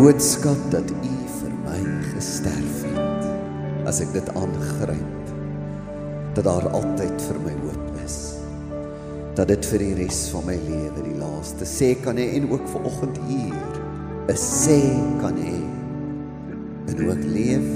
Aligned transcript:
boodskap 0.00 0.60
dat 0.72 0.90
u 0.90 1.14
vir 1.28 1.56
my 1.60 1.80
gesterf 2.14 2.84
het. 2.88 3.24
As 3.88 3.98
ek 4.00 4.14
dit 4.14 4.28
aangryp, 4.32 5.32
dat 6.36 6.46
daar 6.46 6.68
altyd 6.72 7.24
vir 7.26 7.40
my 7.44 7.52
hoop 7.58 7.98
is. 8.00 8.16
Dat 9.36 9.50
dit 9.52 9.68
vir 9.72 9.84
die 9.84 9.90
res 9.98 10.22
van 10.32 10.46
my 10.48 10.56
lewe 10.62 11.04
die 11.04 11.18
laaste 11.20 11.68
sê 11.68 11.90
kan 12.00 12.16
hê 12.16 12.30
en 12.38 12.48
ook 12.48 12.64
vir 12.72 12.88
oggend 12.88 13.20
hier 13.28 13.60
'n 14.32 14.40
sê 14.40 14.80
kan 15.20 15.36
hê. 15.36 15.60
En 16.88 16.96
ek 17.10 17.24
leef 17.36 17.68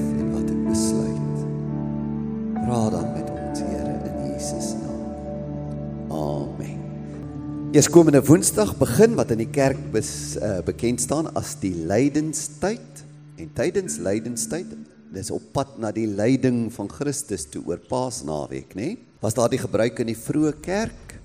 Eerskomende 7.75 8.21
Woensdag 8.23 8.77
begin 8.79 9.17
wat 9.19 9.33
in 9.35 9.41
die 9.41 9.51
kerk 9.51 9.81
bes, 9.91 10.37
uh, 10.39 10.61
bekend 10.63 11.01
staan 11.03 11.27
as 11.35 11.57
die 11.59 11.73
lydenstyd 11.75 13.01
en 13.43 13.49
tydens 13.51 13.97
lydenstyd 13.99 14.77
dis 15.11 15.33
op 15.35 15.49
pad 15.57 15.73
na 15.83 15.91
die 15.91 16.07
lyding 16.07 16.69
van 16.77 16.87
Christus 16.87 17.49
toe 17.51 17.65
oor 17.67 17.83
Paasnaweek, 17.91 18.77
nê? 18.79 18.93
Was 19.19 19.35
daar 19.35 19.51
die 19.51 19.59
gebruik 19.59 19.99
in 20.05 20.13
die 20.13 20.15
vroeë 20.15 20.53
kerk 20.63 21.17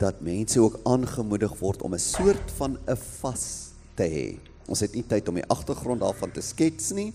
dat 0.00 0.24
mense 0.24 0.56
ook 0.64 0.78
aangemoedig 0.88 1.52
word 1.60 1.84
om 1.84 1.92
'n 1.92 2.00
soort 2.00 2.56
van 2.56 2.78
'n 2.88 2.96
vas 3.20 3.76
te 3.94 4.08
hê. 4.08 4.40
Ons 4.64 4.80
het 4.80 4.94
nie 4.94 5.04
tyd 5.04 5.28
om 5.28 5.34
die 5.34 5.50
agtergrond 5.52 6.00
daarvan 6.00 6.32
te 6.32 6.40
skets 6.40 6.92
nie, 6.96 7.12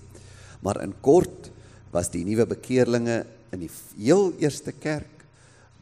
maar 0.62 0.84
in 0.84 0.94
kort 1.02 1.50
was 1.90 2.12
die 2.12 2.24
nuwe 2.24 2.46
bekeerlinge 2.46 3.26
in 3.52 3.60
die 3.60 3.72
heel 3.98 4.34
eerste 4.38 4.72
kerk 4.72 5.13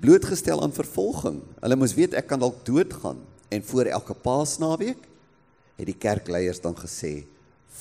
blootgestel 0.01 0.61
aan 0.63 0.73
vervolging. 0.73 1.41
Hulle 1.61 1.77
moes 1.77 1.93
weet 1.97 2.15
ek 2.17 2.31
kan 2.31 2.41
dalk 2.41 2.63
doodgaan 2.65 3.19
en 3.53 3.65
voor 3.69 3.91
elke 3.93 4.15
Paasnaweek 4.17 5.03
het 5.77 5.87
die 5.87 5.97
kerkleiers 5.97 6.61
dan 6.63 6.75
gesê 6.77 7.25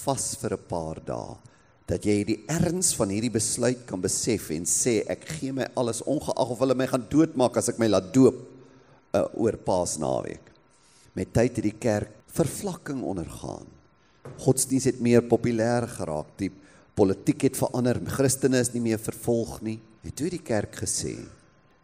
vas 0.04 0.27
vir 0.40 0.54
'n 0.56 0.66
paar 0.68 1.00
dae 1.04 1.36
dat 1.90 2.04
jy 2.06 2.22
die 2.24 2.38
erns 2.46 2.92
van 2.94 3.10
hierdie 3.10 3.32
besluit 3.34 3.82
kan 3.86 4.00
besef 4.00 4.50
en 4.54 4.64
sê 4.68 5.02
ek 5.10 5.24
gee 5.27 5.52
my 5.52 5.66
alles 5.74 6.02
ongeag 6.02 6.50
of 6.52 6.60
hulle 6.62 6.74
my 6.74 6.86
gaan 6.86 7.06
doodmaak 7.10 7.56
as 7.56 7.68
ek 7.72 7.80
my 7.82 7.88
laat 7.88 8.12
doop 8.14 8.36
uh, 9.14 9.27
oor 9.34 9.56
Paasnaweek. 9.56 10.44
Met 11.14 11.32
tyd 11.34 11.56
het 11.56 11.64
die 11.66 11.78
kerk 11.80 12.12
vervlakking 12.30 13.02
ondergaan. 13.02 13.66
Godsdienst 14.38 14.86
het 14.86 15.00
meer 15.00 15.22
populêr 15.27 15.88
geraak. 15.88 16.30
Die 16.38 16.52
politiek 16.94 17.42
het 17.42 17.58
verander. 17.58 17.98
Christene 18.06 18.60
is 18.60 18.70
nie 18.72 18.84
meer 18.84 18.98
vervolg 19.02 19.58
nie. 19.66 19.80
Het 20.05 20.14
toe 20.16 20.30
die 20.30 20.42
kerk 20.44 20.77
gesê, 20.84 21.16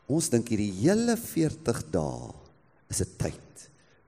ons 0.06 0.30
dink 0.30 0.48
hierdie 0.52 0.72
hele 0.82 1.16
40 1.18 1.82
dae 1.90 2.34
is 2.90 3.02
'n 3.02 3.16
tyd 3.18 3.46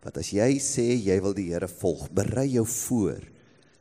wat 0.05 0.19
as 0.21 0.31
jy 0.33 0.59
sê 0.63 0.87
jy 0.95 1.19
wil 1.21 1.35
die 1.35 1.51
Here 1.51 1.69
volg, 1.69 2.09
berei 2.15 2.47
jou 2.55 2.65
voor 2.65 3.21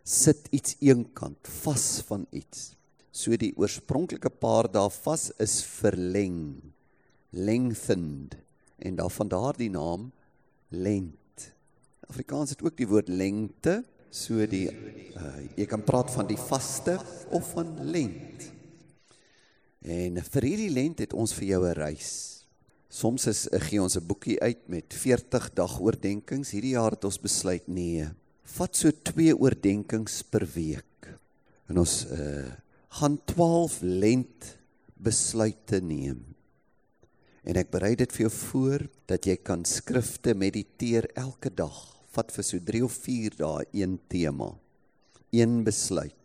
sit 0.07 0.47
iets 0.55 0.77
eenkant 0.79 1.49
vas 1.61 1.85
van 2.07 2.25
iets. 2.31 2.71
So 3.11 3.35
die 3.35 3.51
oorspronklike 3.59 4.31
paar 4.39 4.69
dae 4.71 4.89
vas 5.03 5.29
is 5.43 5.59
verleng, 5.63 6.57
lengthened 7.31 8.37
en 8.79 8.99
daarvan 8.99 9.31
daardie 9.31 9.69
naam 9.73 10.11
lent. 10.71 11.47
Afrikaans 12.07 12.55
het 12.55 12.63
ook 12.63 12.77
die 12.79 12.87
woord 12.87 13.09
lengte, 13.11 13.81
so 14.11 14.45
die 14.47 14.67
uh, 14.71 15.33
jy 15.57 15.65
kan 15.67 15.83
praat 15.83 16.11
van 16.13 16.29
die 16.29 16.39
vaste 16.39 16.95
of 17.35 17.51
van 17.55 17.73
lent. 17.91 18.47
En 19.87 20.19
vir 20.19 20.43
hierdie 20.43 20.71
lent 20.73 20.99
het 20.99 21.13
ons 21.15 21.31
vir 21.37 21.47
jou 21.53 21.61
'n 21.65 21.79
reis. 21.79 22.43
Soms 22.89 23.27
is 23.27 23.47
gee 23.51 23.81
ons 23.81 23.95
'n 23.95 24.05
boekie 24.07 24.39
uit 24.39 24.67
met 24.67 24.93
40 24.93 25.53
dag 25.53 25.79
oordeenkings. 25.79 26.51
Hierdie 26.51 26.75
jaar 26.75 26.91
het 26.91 27.05
ons 27.05 27.19
besluit 27.19 27.67
nee, 27.67 28.07
vat 28.43 28.75
so 28.75 28.91
twee 28.91 29.37
oordenkings 29.37 30.23
per 30.23 30.45
week. 30.55 31.19
En 31.69 31.77
ons 31.77 32.05
uh 32.11 32.45
gaan 32.89 33.19
12 33.25 33.81
lent 33.81 34.57
besluite 34.95 35.81
neem. 35.81 36.23
En 37.43 37.55
ek 37.55 37.69
berei 37.69 37.95
dit 37.95 38.11
vir 38.11 38.25
jou 38.25 38.31
voor 38.31 38.87
dat 39.05 39.25
jy 39.25 39.35
kan 39.35 39.65
skrifte 39.65 40.33
mediteer 40.33 41.05
elke 41.13 41.49
dag. 41.53 41.75
Vat 42.15 42.31
vir 42.31 42.43
so 42.43 42.59
3 42.59 42.83
of 42.83 42.91
4 42.91 43.37
dae 43.37 43.65
een 43.71 43.99
tema. 44.09 44.49
Een 45.31 45.63
besluit. 45.63 46.16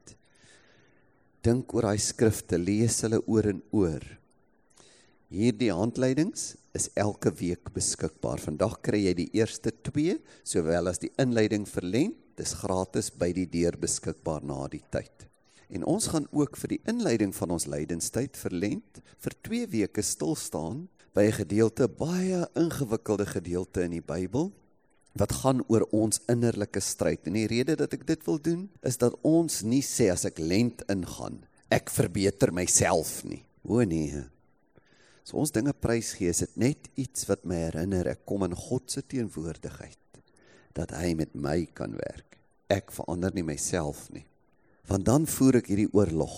Dink 1.43 1.73
oor 1.75 1.89
daai 1.89 1.99
skrifte, 1.99 2.55
lees 2.55 3.01
hulle 3.03 3.19
oor 3.27 3.49
en 3.51 3.63
oor. 3.75 4.05
Hierdie 5.33 5.73
handleidings 5.75 6.53
is 6.77 6.87
elke 6.95 7.33
week 7.35 7.73
beskikbaar. 7.75 8.39
Vandag 8.39 8.77
kry 8.87 9.01
jy 9.09 9.15
die 9.19 9.31
eerste 9.41 9.73
2 9.89 10.21
sowel 10.47 10.91
as 10.93 11.03
die 11.03 11.11
inleiding 11.19 11.67
vir 11.67 11.89
Lent. 11.89 12.19
Dis 12.39 12.55
gratis 12.57 13.11
by 13.13 13.29
die 13.37 13.49
deur 13.51 13.75
beskikbaar 13.77 14.47
na 14.47 14.63
die 14.71 14.81
tyd. 14.95 15.27
En 15.69 15.83
ons 15.89 16.07
gaan 16.13 16.29
ook 16.31 16.57
vir 16.63 16.77
die 16.77 16.81
inleiding 16.89 17.35
van 17.37 17.53
ons 17.57 17.67
lydenstyd 17.69 18.39
vir 18.39 18.55
Lent 18.63 19.03
vir 19.25 19.37
2 19.51 19.67
weke 19.75 20.05
stil 20.07 20.39
staan 20.39 20.87
by 21.13 21.27
'n 21.27 21.39
gedeelte 21.43 21.89
baie 21.89 22.47
ingewikkelde 22.55 23.27
gedeelte 23.27 23.83
in 23.83 23.99
die 23.99 24.07
Bybel 24.15 24.53
wat 25.19 25.33
gaan 25.43 25.61
oor 25.69 25.85
ons 25.93 26.21
innerlike 26.33 26.81
stryd. 26.81 27.27
En 27.29 27.37
die 27.37 27.49
rede 27.51 27.77
dat 27.77 27.93
ek 27.93 28.07
dit 28.09 28.23
wil 28.27 28.39
doen 28.41 28.67
is 28.87 28.99
dat 29.01 29.17
ons 29.27 29.61
nie 29.63 29.83
sê 29.85 30.09
as 30.13 30.25
ek 30.29 30.41
Lent 30.41 30.85
ingaan, 30.93 31.43
ek 31.73 31.93
verbeter 31.93 32.53
myself 32.55 33.21
nie. 33.29 33.43
O 33.63 33.83
nee. 33.85 34.25
So 35.23 35.39
ons 35.39 35.53
dinge 35.55 35.75
prys 35.77 36.15
gee, 36.19 36.33
is 36.33 36.43
dit 36.43 36.57
net 36.59 36.89
iets 36.99 37.29
wat 37.29 37.45
my 37.47 37.61
herinner 37.69 38.11
ek 38.11 38.25
kom 38.27 38.47
in 38.49 38.57
God 38.59 38.91
se 38.91 39.05
teenwoordigheid 39.07 39.99
dat 40.73 40.95
hy 40.97 41.13
met 41.15 41.35
my 41.37 41.67
kan 41.77 41.93
werk. 41.99 42.39
Ek 42.73 42.91
verander 42.95 43.35
nie 43.37 43.45
myself 43.45 44.07
nie. 44.15 44.25
Want 44.89 45.05
dan 45.07 45.29
voer 45.29 45.61
ek 45.61 45.69
hierdie 45.71 45.91
oorlog 45.93 46.35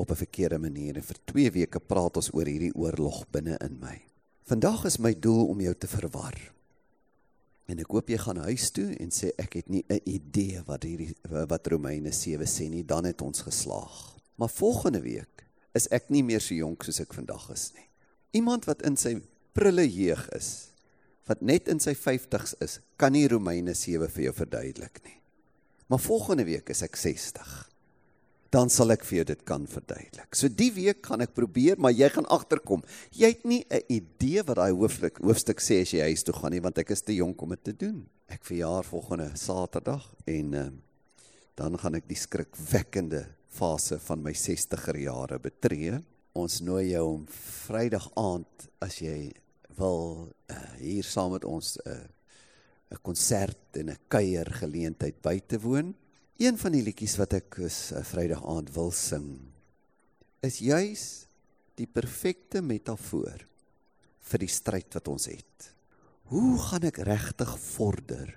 op 0.00 0.10
'n 0.10 0.22
verkeerde 0.24 0.58
manier 0.58 0.96
en 0.96 1.04
vir 1.04 1.18
2 1.24 1.50
weke 1.50 1.80
praat 1.80 2.16
ons 2.16 2.32
oor 2.32 2.46
hierdie 2.48 2.74
oorlog 2.74 3.26
binne 3.30 3.56
in 3.60 3.78
my. 3.78 4.00
Vandag 4.48 4.84
is 4.84 4.98
my 4.98 5.14
doel 5.14 5.46
om 5.46 5.60
jou 5.60 5.74
te 5.74 5.86
verwar. 5.86 6.34
En 7.70 7.78
ek 7.78 7.92
hoop 7.94 8.10
jy 8.10 8.18
gaan 8.18 8.40
huis 8.48 8.70
toe 8.74 8.88
en 9.00 9.12
sê 9.14 9.30
ek 9.38 9.54
het 9.60 9.68
nie 9.68 9.84
'n 9.88 10.00
idee 10.04 10.62
wat 10.66 10.82
hierdie 10.82 11.14
wat 11.28 11.66
Romeine 11.66 12.12
7 12.12 12.46
sê 12.46 12.68
nie, 12.70 12.84
dan 12.84 13.04
het 13.04 13.22
ons 13.22 13.40
geslaag. 13.40 14.18
Maar 14.36 14.48
volgende 14.48 15.00
week 15.00 15.46
is 15.74 15.88
ek 15.88 16.10
nie 16.10 16.22
meer 16.22 16.40
so 16.40 16.54
jonk 16.54 16.84
soos 16.84 17.00
ek 17.00 17.14
vandag 17.14 17.50
is 17.50 17.72
nie. 17.74 17.88
Iemand 18.32 18.64
wat 18.64 18.82
in 18.82 18.96
sy 18.96 19.20
prille 19.52 19.86
jeug 19.88 20.28
is, 20.36 20.72
wat 21.26 21.40
net 21.40 21.68
in 21.68 21.80
sy 21.80 21.94
50's 21.94 22.54
is, 22.60 22.80
kan 22.96 23.12
nie 23.12 23.28
Romeine 23.28 23.74
7 23.74 24.08
vir 24.08 24.24
jou 24.24 24.32
verduidelik 24.32 25.02
nie. 25.04 25.18
Maar 25.88 26.00
volgende 26.00 26.44
week 26.44 26.68
is 26.68 26.82
ek 26.82 26.96
60. 26.96 27.71
Dan 28.52 28.68
sal 28.68 28.92
ek 28.92 29.04
vir 29.08 29.22
jou 29.22 29.24
dit 29.30 29.44
kan 29.48 29.62
verduidelik. 29.64 30.34
So 30.36 30.50
die 30.52 30.70
week 30.76 31.00
gaan 31.06 31.24
ek 31.24 31.32
probeer, 31.32 31.78
maar 31.80 31.94
jy 31.96 32.10
gaan 32.12 32.28
agterkom. 32.28 32.82
Jy 33.16 33.30
het 33.32 33.44
nie 33.48 33.64
'n 33.70 33.80
idee 33.88 34.42
wat 34.44 34.56
daai 34.56 34.72
hoofstuk 34.72 35.18
hoofstuk 35.24 35.60
sê 35.60 35.80
as 35.80 35.92
jy 35.92 36.00
huis 36.00 36.22
toe 36.22 36.34
gaan 36.34 36.52
nie, 36.52 36.60
want 36.60 36.78
ek 36.78 36.90
is 36.90 37.00
te 37.00 37.14
jonk 37.14 37.40
om 37.42 37.48
dit 37.48 37.64
te 37.64 37.72
doen. 37.72 38.06
Ek 38.28 38.44
verjaar 38.44 38.84
volgende 38.84 39.30
Saterdag 39.34 40.04
en 40.26 40.54
uh, 40.54 40.70
dan 41.56 41.78
gaan 41.78 41.94
ek 41.94 42.08
die 42.08 42.16
skrikwekkende 42.16 43.26
fase 43.48 43.98
van 43.98 44.22
my 44.22 44.32
60er 44.32 44.96
jare 44.96 45.38
betree. 45.38 46.02
Ons 46.34 46.60
nooi 46.60 46.90
jou 46.92 47.06
om 47.06 47.26
Vrydag 47.26 48.10
aand 48.16 48.68
as 48.80 49.00
jy 49.00 49.32
wil 49.78 50.28
uh, 50.50 50.56
hier 50.78 51.04
saam 51.04 51.32
met 51.32 51.44
ons 51.44 51.78
'n 51.86 51.90
uh, 51.90 52.08
'n 52.92 53.00
konsert 53.00 53.78
en 53.80 53.90
'n 53.90 53.98
kuier 54.08 54.48
geleentheid 54.60 55.22
by 55.22 55.40
te 55.40 55.58
woon. 55.58 55.94
Een 56.42 56.56
van 56.58 56.74
die 56.74 56.82
liedjies 56.82 57.12
wat 57.20 57.36
ek 57.36 57.60
is 57.62 57.92
'n 57.92 58.00
uh, 58.00 58.02
Vrydag 58.02 58.40
aand 58.50 58.70
wil 58.74 58.90
sing 58.90 59.26
is 60.42 60.56
juis 60.58 61.02
die 61.78 61.86
perfekte 61.86 62.58
metafoor 62.58 63.44
vir 64.30 64.40
die 64.42 64.50
stryd 64.50 64.90
wat 64.96 65.08
ons 65.12 65.28
het. 65.30 65.68
Hoe 66.34 66.58
gaan 66.58 66.82
ek 66.88 66.98
regtig 67.06 67.52
vorder 67.62 68.32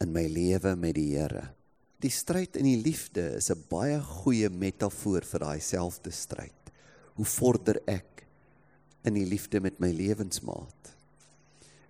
in 0.00 0.14
my 0.14 0.24
lewe 0.24 0.72
met 0.76 0.94
die 0.96 1.18
Here? 1.18 1.52
Die 2.00 2.08
stryd 2.08 2.56
in 2.56 2.64
die 2.64 2.80
liefde 2.80 3.36
is 3.36 3.50
'n 3.50 3.60
baie 3.68 4.00
goeie 4.00 4.48
metafoor 4.48 5.20
vir 5.20 5.40
daai 5.40 5.60
selfde 5.60 6.10
stryd. 6.10 6.72
Hoe 7.12 7.28
vorder 7.28 7.76
ek 7.86 8.24
in 9.04 9.14
die 9.20 9.28
liefde 9.28 9.60
met 9.60 9.78
my 9.80 9.92
lewensmaat? 9.92 10.96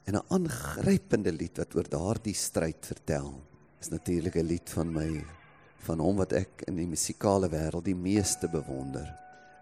En 0.04 0.16
'n 0.16 0.26
aangrypende 0.34 1.30
lied 1.30 1.58
wat 1.58 1.76
oor 1.76 1.86
daardie 1.86 2.34
stryd 2.34 2.82
vertel, 2.82 3.38
is 3.80 3.88
natuurlik 3.88 4.36
'n 4.36 4.46
lied 4.46 4.70
van 4.70 4.92
my 4.92 5.24
van 5.86 6.00
hom 6.00 6.16
wat 6.16 6.32
ek 6.32 6.64
in 6.66 6.76
die 6.76 6.86
musikale 6.86 7.48
wêreld 7.48 7.84
die 7.84 7.94
meeste 7.94 8.48
bewonder, 8.48 9.06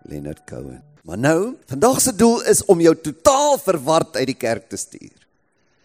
Leonard 0.09 0.45
Cohen. 0.47 0.83
Maar 1.05 1.19
nou, 1.19 1.55
vandag 1.67 2.01
se 2.01 2.15
doel 2.17 2.43
is 2.51 2.65
om 2.65 2.81
jou 2.81 2.95
totaal 2.99 3.59
verward 3.59 4.17
uit 4.17 4.27
die 4.27 4.39
kerk 4.39 4.69
te 4.69 4.77
stuur. 4.77 5.27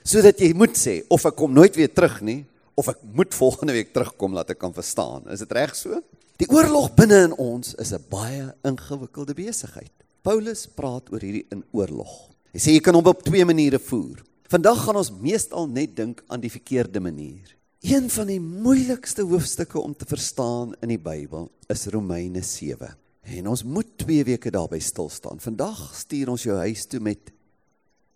Sodat 0.04 0.40
jy 0.40 0.54
moet 0.58 0.74
sê 0.78 1.04
of 1.14 1.26
ek 1.26 1.36
kom 1.36 1.54
nooit 1.54 1.76
weer 1.76 1.92
terug 1.94 2.22
nie 2.22 2.46
of 2.74 2.88
ek 2.88 3.04
moet 3.14 3.36
volgende 3.36 3.74
week 3.74 3.94
terugkom 3.94 4.34
laat 4.34 4.50
ek 4.50 4.58
kan 4.58 4.74
verstaan. 4.74 5.28
Is 5.30 5.44
dit 5.44 5.52
reg 5.52 5.76
so? 5.76 6.02
Die 6.42 6.50
oorlog 6.50 6.90
binne 6.98 7.28
in 7.28 7.38
ons 7.38 7.76
is 7.76 7.94
'n 7.94 8.02
baie 8.10 8.56
ingewikkelde 8.66 9.36
besigheid. 9.38 9.94
Paulus 10.24 10.66
praat 10.66 11.12
oor 11.12 11.20
hierdie 11.22 11.46
in 11.52 11.64
oorlog. 11.72 12.32
Hy 12.54 12.60
sê 12.60 12.74
jy 12.74 12.82
kan 12.82 12.96
hom 12.96 13.06
op 13.06 13.24
twee 13.24 13.46
maniere 13.46 13.80
voer. 13.80 14.24
Vandag 14.50 14.84
gaan 14.84 14.96
ons 14.96 15.12
meestal 15.12 15.68
net 15.68 15.96
dink 15.96 16.24
aan 16.28 16.42
die 16.42 16.50
verkeerde 16.50 17.00
manier. 17.00 17.61
Een 17.82 18.12
van 18.14 18.28
die 18.30 18.38
moeilikste 18.38 19.24
hoofstukke 19.26 19.80
om 19.80 19.96
te 19.98 20.06
verstaan 20.06 20.76
in 20.86 20.92
die 20.94 21.00
Bybel 21.02 21.48
is 21.74 21.88
Romeine 21.90 22.44
7. 22.46 22.92
En 23.26 23.48
ons 23.50 23.64
moet 23.66 23.90
2 23.98 24.22
weke 24.28 24.52
daarby 24.54 24.78
stil 24.80 25.10
staan. 25.10 25.42
Vandag 25.42 25.80
stuur 25.98 26.30
ons 26.30 26.46
jou 26.46 26.60
huis 26.62 26.86
toe 26.86 27.00
met 27.02 27.32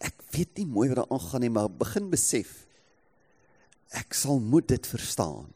ek 0.06 0.22
weet 0.36 0.62
nie 0.62 0.68
mooi 0.70 0.86
wat 0.92 1.02
daar 1.02 1.18
aangaan 1.18 1.48
nie, 1.48 1.50
maar 1.50 1.74
begin 1.82 2.12
besef 2.14 2.54
ek 3.90 4.14
sal 4.14 4.38
moet 4.38 4.70
dit 4.70 4.86
verstaan. 4.86 5.50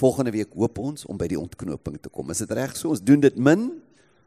Volgende 0.00 0.32
week 0.32 0.56
hoop 0.56 0.80
ons 0.80 1.04
om 1.04 1.20
by 1.20 1.28
die 1.28 1.40
ontknoping 1.40 2.00
te 2.00 2.08
kom. 2.08 2.32
Is 2.32 2.40
dit 2.40 2.56
reg 2.56 2.72
so? 2.72 2.88
Ons 2.88 3.04
doen 3.04 3.20
dit 3.20 3.36
min, 3.36 3.68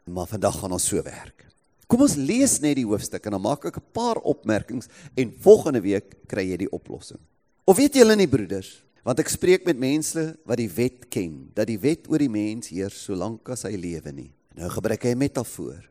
maar 0.06 0.30
vandag 0.30 0.62
gaan 0.62 0.78
ons 0.78 0.86
so 0.94 1.02
werk. 1.02 1.48
Kom 1.90 2.06
ons 2.06 2.14
lees 2.14 2.60
net 2.62 2.78
die 2.78 2.86
hoofstuk 2.86 3.26
en 3.26 3.40
dan 3.40 3.48
maak 3.50 3.66
ek 3.66 3.82
'n 3.82 3.90
paar 3.90 4.22
opmerkings 4.22 4.86
en 5.18 5.34
volgende 5.42 5.82
week 5.82 6.14
kry 6.30 6.46
jy 6.46 6.58
die 6.70 6.72
oplossing. 6.72 7.20
Of 7.66 7.78
weet 7.78 7.96
julle 7.98 8.16
nie 8.16 8.30
broeders, 8.30 8.85
Want 9.06 9.20
ek 9.22 9.30
spreek 9.30 9.68
met 9.70 9.78
mense 9.78 10.22
wat 10.50 10.58
die 10.58 10.72
wet 10.74 11.04
ken, 11.14 11.52
dat 11.54 11.70
die 11.70 11.78
wet 11.78 12.08
oor 12.10 12.24
die 12.24 12.32
mens 12.32 12.72
heers 12.74 13.04
solank 13.06 13.52
as 13.54 13.62
hy 13.68 13.76
lewe 13.78 14.10
nie. 14.10 14.32
Nou 14.58 14.70
gebruik 14.74 15.06
hy 15.06 15.14
'n 15.14 15.22
metafoor. 15.22 15.84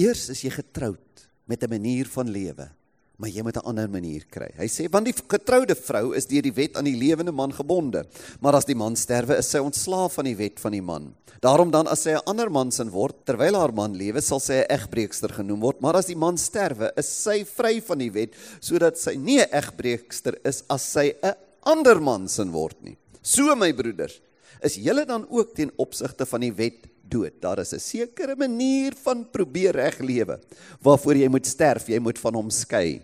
Eers 0.00 0.30
is 0.32 0.40
jy 0.40 0.50
getroud 0.50 1.28
met 1.44 1.62
'n 1.62 1.68
manier 1.68 2.08
van 2.08 2.24
lewe, 2.24 2.70
maar 3.18 3.28
jy 3.28 3.42
moet 3.42 3.56
'n 3.56 3.68
ander 3.68 3.88
manier 3.90 4.24
kry. 4.30 4.48
Hy 4.56 4.64
sê 4.64 4.88
want 4.88 5.04
die 5.04 5.12
getroude 5.12 5.74
vrou 5.74 6.14
is 6.16 6.24
deur 6.24 6.40
die 6.40 6.56
wet 6.56 6.76
aan 6.76 6.84
die 6.84 6.96
lewende 6.96 7.32
man 7.32 7.52
gebonde, 7.52 8.06
maar 8.40 8.54
as 8.54 8.64
die 8.64 8.74
man 8.74 8.96
sterwe, 8.96 9.36
is 9.36 9.50
sy 9.50 9.58
ontslaaf 9.58 10.14
van 10.14 10.24
die 10.24 10.36
wet 10.36 10.58
van 10.58 10.72
die 10.72 10.82
man. 10.82 11.14
Daarom 11.40 11.70
dan 11.70 11.86
as 11.86 12.00
sy 12.00 12.12
'n 12.12 12.24
ander 12.24 12.50
man 12.50 12.72
sin 12.72 12.88
word 12.88 13.26
terwyl 13.26 13.54
haar 13.56 13.74
man 13.74 13.94
lewe, 13.94 14.22
sal 14.22 14.40
sy 14.40 14.64
'n 14.64 14.70
egbreekster 14.70 15.28
genoem 15.28 15.60
word, 15.60 15.80
maar 15.82 15.96
as 15.96 16.06
die 16.06 16.16
man 16.16 16.38
sterwe, 16.38 16.90
is 16.96 17.08
sy 17.08 17.44
vry 17.44 17.82
van 17.82 17.98
die 17.98 18.10
wet, 18.10 18.34
sodat 18.60 18.96
sy 18.96 19.16
nie 19.16 19.40
'n 19.40 19.52
egbreekster 19.52 20.38
is 20.46 20.64
as 20.70 20.82
sy 20.82 21.12
'n 21.22 21.43
ander 21.64 22.00
man 22.00 22.28
sin 22.28 22.50
word 22.50 22.76
nie. 22.82 22.96
So 23.22 23.54
my 23.56 23.72
broeders, 23.72 24.20
is 24.64 24.76
julle 24.80 25.04
dan 25.04 25.26
ook 25.28 25.54
ten 25.54 25.70
opsigte 25.76 26.26
van 26.26 26.40
die 26.40 26.52
wet 26.52 26.86
dood. 27.08 27.40
Daar 27.40 27.58
is 27.58 27.74
'n 27.74 27.80
sekere 27.80 28.36
manier 28.36 28.92
van 29.02 29.30
probeer 29.30 29.72
reg 29.72 29.98
lewe 29.98 30.40
waarvoor 30.80 31.16
jy 31.16 31.28
moet 31.28 31.46
sterf, 31.46 31.88
jy 31.88 31.98
moet 31.98 32.18
van 32.18 32.34
hom 32.34 32.50
skei 32.50 33.02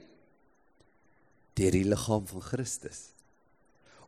deur 1.55 1.71
die 1.71 1.85
liggaam 1.85 2.27
van 2.27 2.41
Christus 2.41 3.11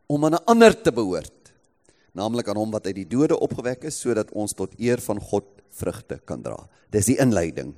om 0.07 0.25
aan 0.25 0.35
'n 0.35 0.45
ander 0.45 0.81
te 0.81 0.91
behoort, 0.91 1.53
naamlik 2.13 2.47
aan 2.47 2.57
hom 2.57 2.71
wat 2.71 2.85
uit 2.85 2.95
die 2.95 3.07
dode 3.07 3.39
opgewek 3.39 3.83
is 3.83 3.99
sodat 3.99 4.31
ons 4.31 4.53
tot 4.53 4.73
eer 4.79 5.01
van 5.01 5.19
God 5.19 5.45
vrugte 5.69 6.19
kan 6.25 6.41
dra. 6.41 6.67
Dis 6.89 7.05
die 7.05 7.17
inleiding. 7.17 7.73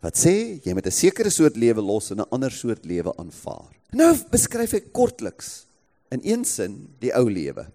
Wat 0.00 0.16
sê 0.16 0.60
jy 0.64 0.74
met 0.74 0.86
'n 0.86 0.90
sekere 0.90 1.30
soort 1.30 1.56
lewe 1.56 1.80
los 1.80 2.10
en 2.10 2.20
'n 2.20 2.30
ander 2.30 2.50
soort 2.50 2.84
lewe 2.84 3.12
aanvaar. 3.16 3.72
Nou 3.92 4.16
beskryf 4.30 4.72
hy 4.72 4.80
kortliks 4.92 5.67
in 6.14 6.22
een 6.24 6.44
sin 6.44 6.78
die 7.02 7.12
ou 7.16 7.26
lewe. 7.30 7.66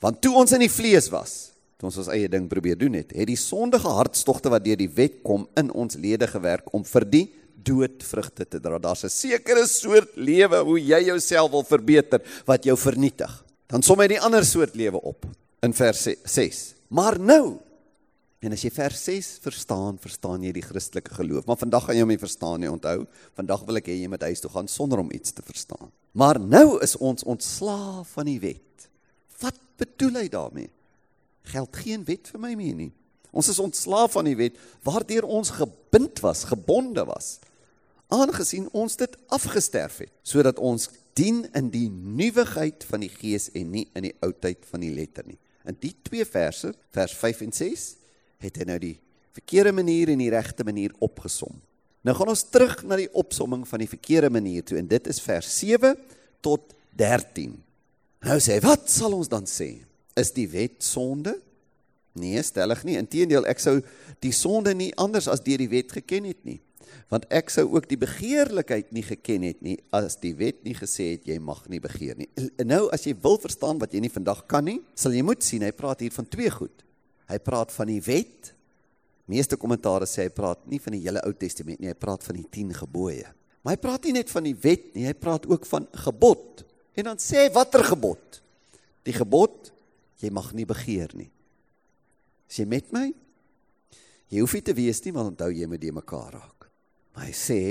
Want 0.00 0.20
toe 0.24 0.34
ons 0.36 0.52
in 0.52 0.64
die 0.64 0.72
vlees 0.72 1.08
was, 1.12 1.54
toe 1.78 1.88
ons 1.88 2.00
ons 2.02 2.10
eie 2.12 2.28
ding 2.28 2.48
probeer 2.50 2.78
doen 2.78 2.98
het, 2.98 3.14
het 3.16 3.28
die 3.28 3.40
sondige 3.40 3.88
hartstogte 3.88 4.52
wat 4.52 4.64
deur 4.64 4.80
die 4.80 4.90
wet 4.96 5.22
kom 5.26 5.46
in 5.60 5.72
ons 5.72 5.98
lede 6.00 6.28
gewerk 6.30 6.72
om 6.76 6.84
vir 6.88 7.08
die 7.08 7.26
dood 7.64 8.04
vrugte 8.04 8.44
te 8.44 8.60
dra. 8.60 8.78
Daar's 8.78 9.04
'n 9.04 9.08
sekere 9.08 9.66
soort 9.66 10.16
lewe 10.16 10.64
hoe 10.64 10.78
jy 10.78 11.04
jouself 11.04 11.50
wil 11.50 11.64
verbeter 11.64 12.20
wat 12.44 12.64
jou 12.64 12.76
vernietig. 12.76 13.44
Dan 13.66 13.82
som 13.82 13.98
hy 13.98 14.08
die 14.08 14.20
ander 14.20 14.44
soort 14.44 14.74
lewe 14.74 15.00
op 15.00 15.26
in 15.62 15.72
vers 15.72 16.08
6. 16.24 16.74
Maar 16.88 17.18
nou 17.18 17.60
En 18.44 18.52
as 18.52 18.60
jy 18.60 18.68
vers 18.74 19.04
6 19.06 19.28
verstaan, 19.40 19.96
verstaan 20.02 20.42
jy 20.44 20.52
die 20.52 20.64
Christelike 20.64 21.14
geloof. 21.16 21.46
Maar 21.48 21.56
vandag 21.56 21.86
gaan 21.86 21.96
jy 21.96 22.04
hom 22.04 22.12
nie 22.12 22.20
verstaan 22.20 22.60
nie, 22.60 22.68
onthou. 22.68 23.06
Vandag 23.38 23.62
wil 23.64 23.80
ek 23.80 23.88
hê 23.88 23.94
jy 24.02 24.10
moet 24.12 24.26
huis 24.28 24.42
toe 24.44 24.50
gaan 24.52 24.68
sonder 24.68 25.00
om 25.00 25.08
iets 25.16 25.32
te 25.32 25.44
verstaan. 25.46 25.88
Maar 26.14 26.38
nou 26.40 26.78
is 26.82 26.94
ons 26.96 27.26
ontslaaf 27.26 28.12
van 28.14 28.28
die 28.30 28.38
wet. 28.40 28.86
Wat 29.42 29.58
bedoel 29.80 30.20
hy 30.22 30.28
daarmee? 30.30 30.70
Geld 31.50 31.76
geen 31.82 32.04
wet 32.06 32.30
vir 32.30 32.40
my 32.40 32.52
meer 32.58 32.76
nie. 32.78 32.92
Ons 33.34 33.50
is 33.50 33.58
ontslaaf 33.58 34.14
van 34.14 34.28
die 34.28 34.36
wet 34.38 34.60
waardeur 34.86 35.26
ons 35.26 35.50
gebind 35.56 36.22
was, 36.22 36.44
gebonde 36.46 37.02
was. 37.08 37.40
Aangesien 38.14 38.68
ons 38.70 38.94
dit 39.00 39.16
afgesterf 39.34 40.04
het, 40.04 40.12
sodat 40.22 40.60
ons 40.62 40.86
dien 41.18 41.42
in 41.58 41.70
die 41.74 41.88
nuwigheid 41.90 42.86
van 42.86 43.02
die 43.02 43.10
gees 43.10 43.48
en 43.58 43.72
nie 43.74 43.88
in 43.98 44.06
die 44.06 44.16
oudheid 44.22 44.62
van 44.70 44.86
die 44.86 44.92
letter 44.94 45.26
nie. 45.26 45.38
In 45.66 45.76
die 45.80 45.94
twee 46.06 46.26
verse, 46.28 46.70
vers 46.94 47.14
5 47.18 47.42
en 47.48 47.54
6, 47.56 47.84
het 48.44 48.60
hy 48.60 48.68
nou 48.68 48.78
die 48.82 48.96
verkeerde 49.34 49.72
manier 49.74 50.12
en 50.12 50.22
die 50.22 50.30
regte 50.30 50.66
manier 50.66 50.94
opgesom. 51.02 51.56
Nou 52.04 52.12
gaan 52.16 52.34
ons 52.34 52.44
terug 52.52 52.82
na 52.84 52.98
die 53.00 53.08
opsomming 53.16 53.64
van 53.68 53.80
die 53.80 53.88
verkeerde 53.88 54.28
manier 54.32 54.64
toe 54.66 54.76
en 54.80 54.88
dit 54.88 55.06
is 55.08 55.22
vers 55.24 55.48
7 55.58 55.94
tot 56.44 56.74
13. 57.00 57.54
Nou 58.24 58.36
sê, 58.40 58.58
wat 58.64 58.90
sal 58.92 59.16
ons 59.16 59.30
dan 59.32 59.48
sê? 59.48 59.70
Is 60.16 60.30
die 60.36 60.46
wet 60.52 60.84
sonde? 60.84 61.38
Nee, 62.14 62.42
stellig 62.46 62.84
nie. 62.86 62.98
Inteendeel, 63.00 63.48
ek 63.50 63.62
sou 63.62 63.78
die 64.22 64.32
sonde 64.36 64.74
nie 64.76 64.92
anders 65.00 65.26
as 65.32 65.42
deur 65.44 65.64
die 65.64 65.70
wet 65.72 65.96
geken 65.96 66.28
het 66.28 66.44
nie. 66.46 66.60
Want 67.10 67.26
ek 67.34 67.50
sou 67.52 67.66
ook 67.72 67.88
die 67.90 67.98
begeerlikheid 68.00 68.92
nie 68.94 69.02
geken 69.04 69.44
het 69.48 69.60
nie 69.64 69.74
as 69.94 70.16
die 70.22 70.32
wet 70.38 70.62
nie 70.64 70.76
gesê 70.76 71.14
het 71.14 71.26
jy 71.28 71.40
mag 71.42 71.64
nie 71.72 71.82
begeer 71.82 72.16
nie. 72.20 72.28
Nou 72.62 72.86
as 72.94 73.04
jy 73.08 73.16
wil 73.24 73.40
verstaan 73.42 73.80
wat 73.82 73.96
jy 73.96 74.04
nie 74.04 74.12
vandag 74.12 74.44
kan 74.50 74.64
nie, 74.68 74.78
sal 74.96 75.16
jy 75.16 75.24
moet 75.26 75.44
sien 75.44 75.64
hy 75.66 75.72
praat 75.74 76.04
hier 76.04 76.14
van 76.14 76.28
twee 76.30 76.52
goed. 76.52 76.84
Hy 77.32 77.40
praat 77.42 77.72
van 77.74 77.90
die 77.90 78.00
wet 78.04 78.53
Meeste 79.30 79.56
kommentare 79.56 80.06
sê 80.08 80.26
hy 80.26 80.32
praat 80.34 80.66
nie 80.68 80.80
van 80.82 80.96
die 80.96 81.02
hele 81.06 81.22
Ou 81.24 81.32
Testament 81.38 81.80
nie, 81.80 81.88
hy 81.88 81.96
praat 81.96 82.24
van 82.26 82.36
die 82.36 82.44
10 82.44 82.74
gebooie. 82.82 83.30
Maar 83.64 83.76
hy 83.76 83.80
praat 83.80 84.04
nie 84.04 84.18
net 84.18 84.32
van 84.32 84.44
die 84.44 84.56
wet 84.60 84.90
nie, 84.92 85.06
hy 85.08 85.14
praat 85.16 85.46
ook 85.48 85.64
van 85.68 85.86
gebod. 86.04 86.64
En 86.94 87.08
dan 87.08 87.22
sê 87.22 87.46
hy 87.46 87.52
watter 87.54 87.84
gebod? 87.88 88.40
Die 89.08 89.16
gebod 89.16 89.72
jy 90.20 90.30
mag 90.32 90.52
nie 90.56 90.66
begeer 90.68 91.12
nie. 91.16 91.30
Is 92.48 92.60
jy 92.60 92.66
met 92.68 92.92
my? 92.92 93.08
Jy 94.32 94.42
hoef 94.44 94.56
nie 94.56 94.64
te 94.66 94.76
wees 94.76 95.00
nie, 95.04 95.14
want 95.16 95.32
onthou 95.32 95.50
jy 95.52 95.68
moet 95.68 95.82
die 95.82 95.94
mekaar 95.94 96.36
raak. 96.36 96.68
Maar 97.14 97.28
hy 97.28 97.34
sê 97.36 97.62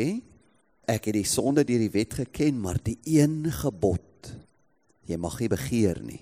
ek 0.89 1.09
het 1.09 1.17
die 1.19 1.27
sonde 1.27 1.63
deur 1.67 1.81
die 1.85 1.93
wet 1.93 2.17
geken, 2.17 2.57
maar 2.61 2.81
die 2.81 2.97
een 3.05 3.45
gebod 3.61 4.33
jy 5.07 5.19
mag 5.19 5.37
nie 5.41 5.51
begeer 5.51 6.01
nie. 6.03 6.21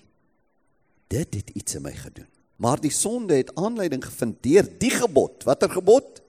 Dit 1.12 1.36
het 1.38 1.52
iets 1.56 1.78
in 1.78 1.84
my 1.86 1.94
gedoen. 1.96 2.28
Maar 2.56 2.80
die 2.80 2.92
sonde 2.92 3.38
het 3.40 3.54
aanleiding 3.54 4.04
gevind 4.04 4.42
deur 4.42 4.66
die 4.78 4.90
gebod. 4.90 5.44
Watter 5.44 5.70
gebod? 5.70 6.22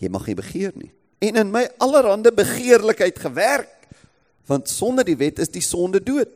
Jy 0.00 0.08
mag 0.08 0.26
nie 0.26 0.36
begeer 0.38 0.72
nie. 0.74 0.92
En 1.20 1.36
in 1.36 1.50
my 1.52 1.66
allerhande 1.78 2.32
begeerlikheid 2.32 3.18
gewerk. 3.18 3.72
Want 4.48 4.68
sonder 4.68 5.04
die 5.04 5.18
wet 5.18 5.38
is 5.38 5.52
die 5.52 5.64
sonde 5.64 6.02
dood. 6.02 6.30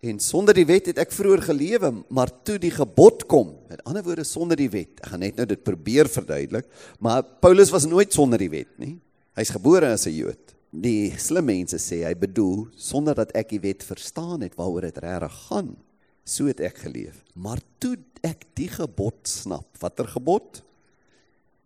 En 0.00 0.16
sonder 0.24 0.56
die 0.56 0.64
wet 0.64 0.86
het 0.88 0.98
ek 1.02 1.12
vroeër 1.12 1.42
gelewe, 1.50 1.90
maar 2.08 2.30
toe 2.48 2.56
die 2.60 2.72
gebod 2.72 3.26
kom, 3.28 3.50
met 3.68 3.82
ander 3.84 4.04
woorde 4.06 4.24
sonder 4.24 4.56
die 4.56 4.70
wet. 4.72 4.94
Ek 5.02 5.10
gaan 5.12 5.20
net 5.20 5.36
nou 5.36 5.44
dit 5.50 5.60
probeer 5.60 6.08
verduidelik, 6.08 6.70
maar 7.04 7.20
Paulus 7.44 7.72
was 7.74 7.84
nooit 7.84 8.16
sonder 8.16 8.40
die 8.40 8.48
wet 8.48 8.72
nie. 8.80 8.94
Hy's 9.36 9.52
gebore 9.52 9.92
as 9.92 10.06
'n 10.08 10.16
Jood. 10.16 10.56
Die 10.72 11.12
slim 11.18 11.44
mense 11.44 11.76
sê 11.76 12.06
hy 12.06 12.14
bedoel 12.14 12.68
sonder 12.76 13.14
dat 13.14 13.32
ek 13.34 13.50
die 13.50 13.60
wet 13.60 13.82
verstaan 13.82 14.40
het 14.40 14.54
waaroor 14.56 14.88
dit 14.88 14.98
regtig 14.98 15.36
gaan. 15.50 15.76
So 16.24 16.50
het 16.50 16.60
ek 16.64 16.82
geleef. 16.86 17.22
Maar 17.34 17.60
toe 17.82 17.96
ek 18.26 18.44
die 18.58 18.68
gebod 18.70 19.28
snap, 19.28 19.68
watter 19.80 20.08
gebod? 20.10 20.60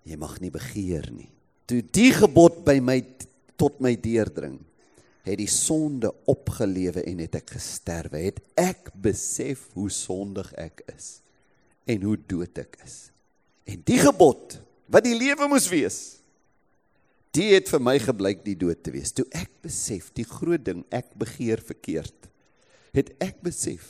Jy 0.05 0.19
mag 0.21 0.37
nie 0.43 0.53
begeer 0.55 1.09
nie. 1.13 1.31
Toe 1.69 1.81
die 1.95 2.11
gebod 2.15 2.61
by 2.67 2.79
my 2.85 2.99
tot 3.61 3.81
my 3.83 3.95
deurdring, 3.97 4.59
het 5.25 5.41
die 5.41 5.49
sonde 5.49 6.11
opgelewe 6.29 7.05
en 7.09 7.23
het 7.25 7.39
ek 7.41 7.55
gesterwe. 7.57 8.21
Het 8.27 8.41
ek 8.61 8.91
besef 8.93 9.71
hoe 9.77 9.89
sondig 9.93 10.51
ek 10.61 10.85
is 10.93 11.19
en 11.89 12.05
hoe 12.05 12.19
dood 12.29 12.61
ek 12.61 12.77
is. 12.85 13.09
En 13.69 13.81
die 13.89 14.01
gebod 14.01 14.59
wat 14.93 15.07
die 15.07 15.17
lewe 15.17 15.49
moes 15.49 15.67
wees, 15.73 15.99
die 17.35 17.55
het 17.55 17.71
vir 17.73 17.83
my 17.83 17.97
gebleik 17.99 18.45
die 18.45 18.57
dood 18.59 18.85
te 18.85 18.93
wees. 18.95 19.13
Toe 19.17 19.25
ek 19.35 19.51
besef 19.65 20.11
die 20.15 20.27
groot 20.29 20.63
ding 20.65 20.85
ek 20.95 21.11
begeer 21.19 21.63
verkeerd, 21.65 22.29
het 22.95 23.11
ek 23.25 23.41
besef 23.45 23.89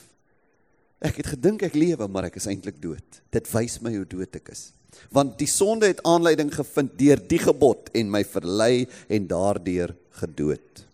Ek 1.05 1.19
het 1.21 1.29
gedink 1.35 1.65
ek 1.67 1.77
lewe, 1.77 2.07
maar 2.09 2.29
ek 2.29 2.39
is 2.39 2.47
eintlik 2.49 2.79
dood. 2.81 3.21
Dit 3.33 3.49
wys 3.53 3.77
my 3.83 3.93
hoe 3.93 4.07
dood 4.09 4.39
ek 4.39 4.49
is. 4.55 4.69
Want 5.13 5.35
die 5.37 5.49
sonde 5.49 5.89
het 5.91 6.01
aanleiding 6.07 6.49
gevind 6.53 6.95
deur 6.97 7.19
die 7.29 7.41
gebod 7.43 7.91
en 7.93 8.11
my 8.11 8.23
verlei 8.25 8.87
en 9.11 9.27
daardeur 9.29 9.93
gedood. 10.21 10.85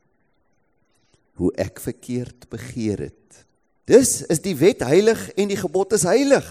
Hoe 1.40 1.52
ek 1.62 1.80
verkeerd 1.80 2.50
begeer 2.52 3.08
het. 3.08 3.44
Dis 3.90 4.22
is 4.32 4.42
die 4.44 4.56
wet 4.58 4.84
heilig 4.86 5.22
en 5.40 5.52
die 5.52 5.60
gebod 5.60 5.96
is 5.98 6.06
heilig 6.08 6.48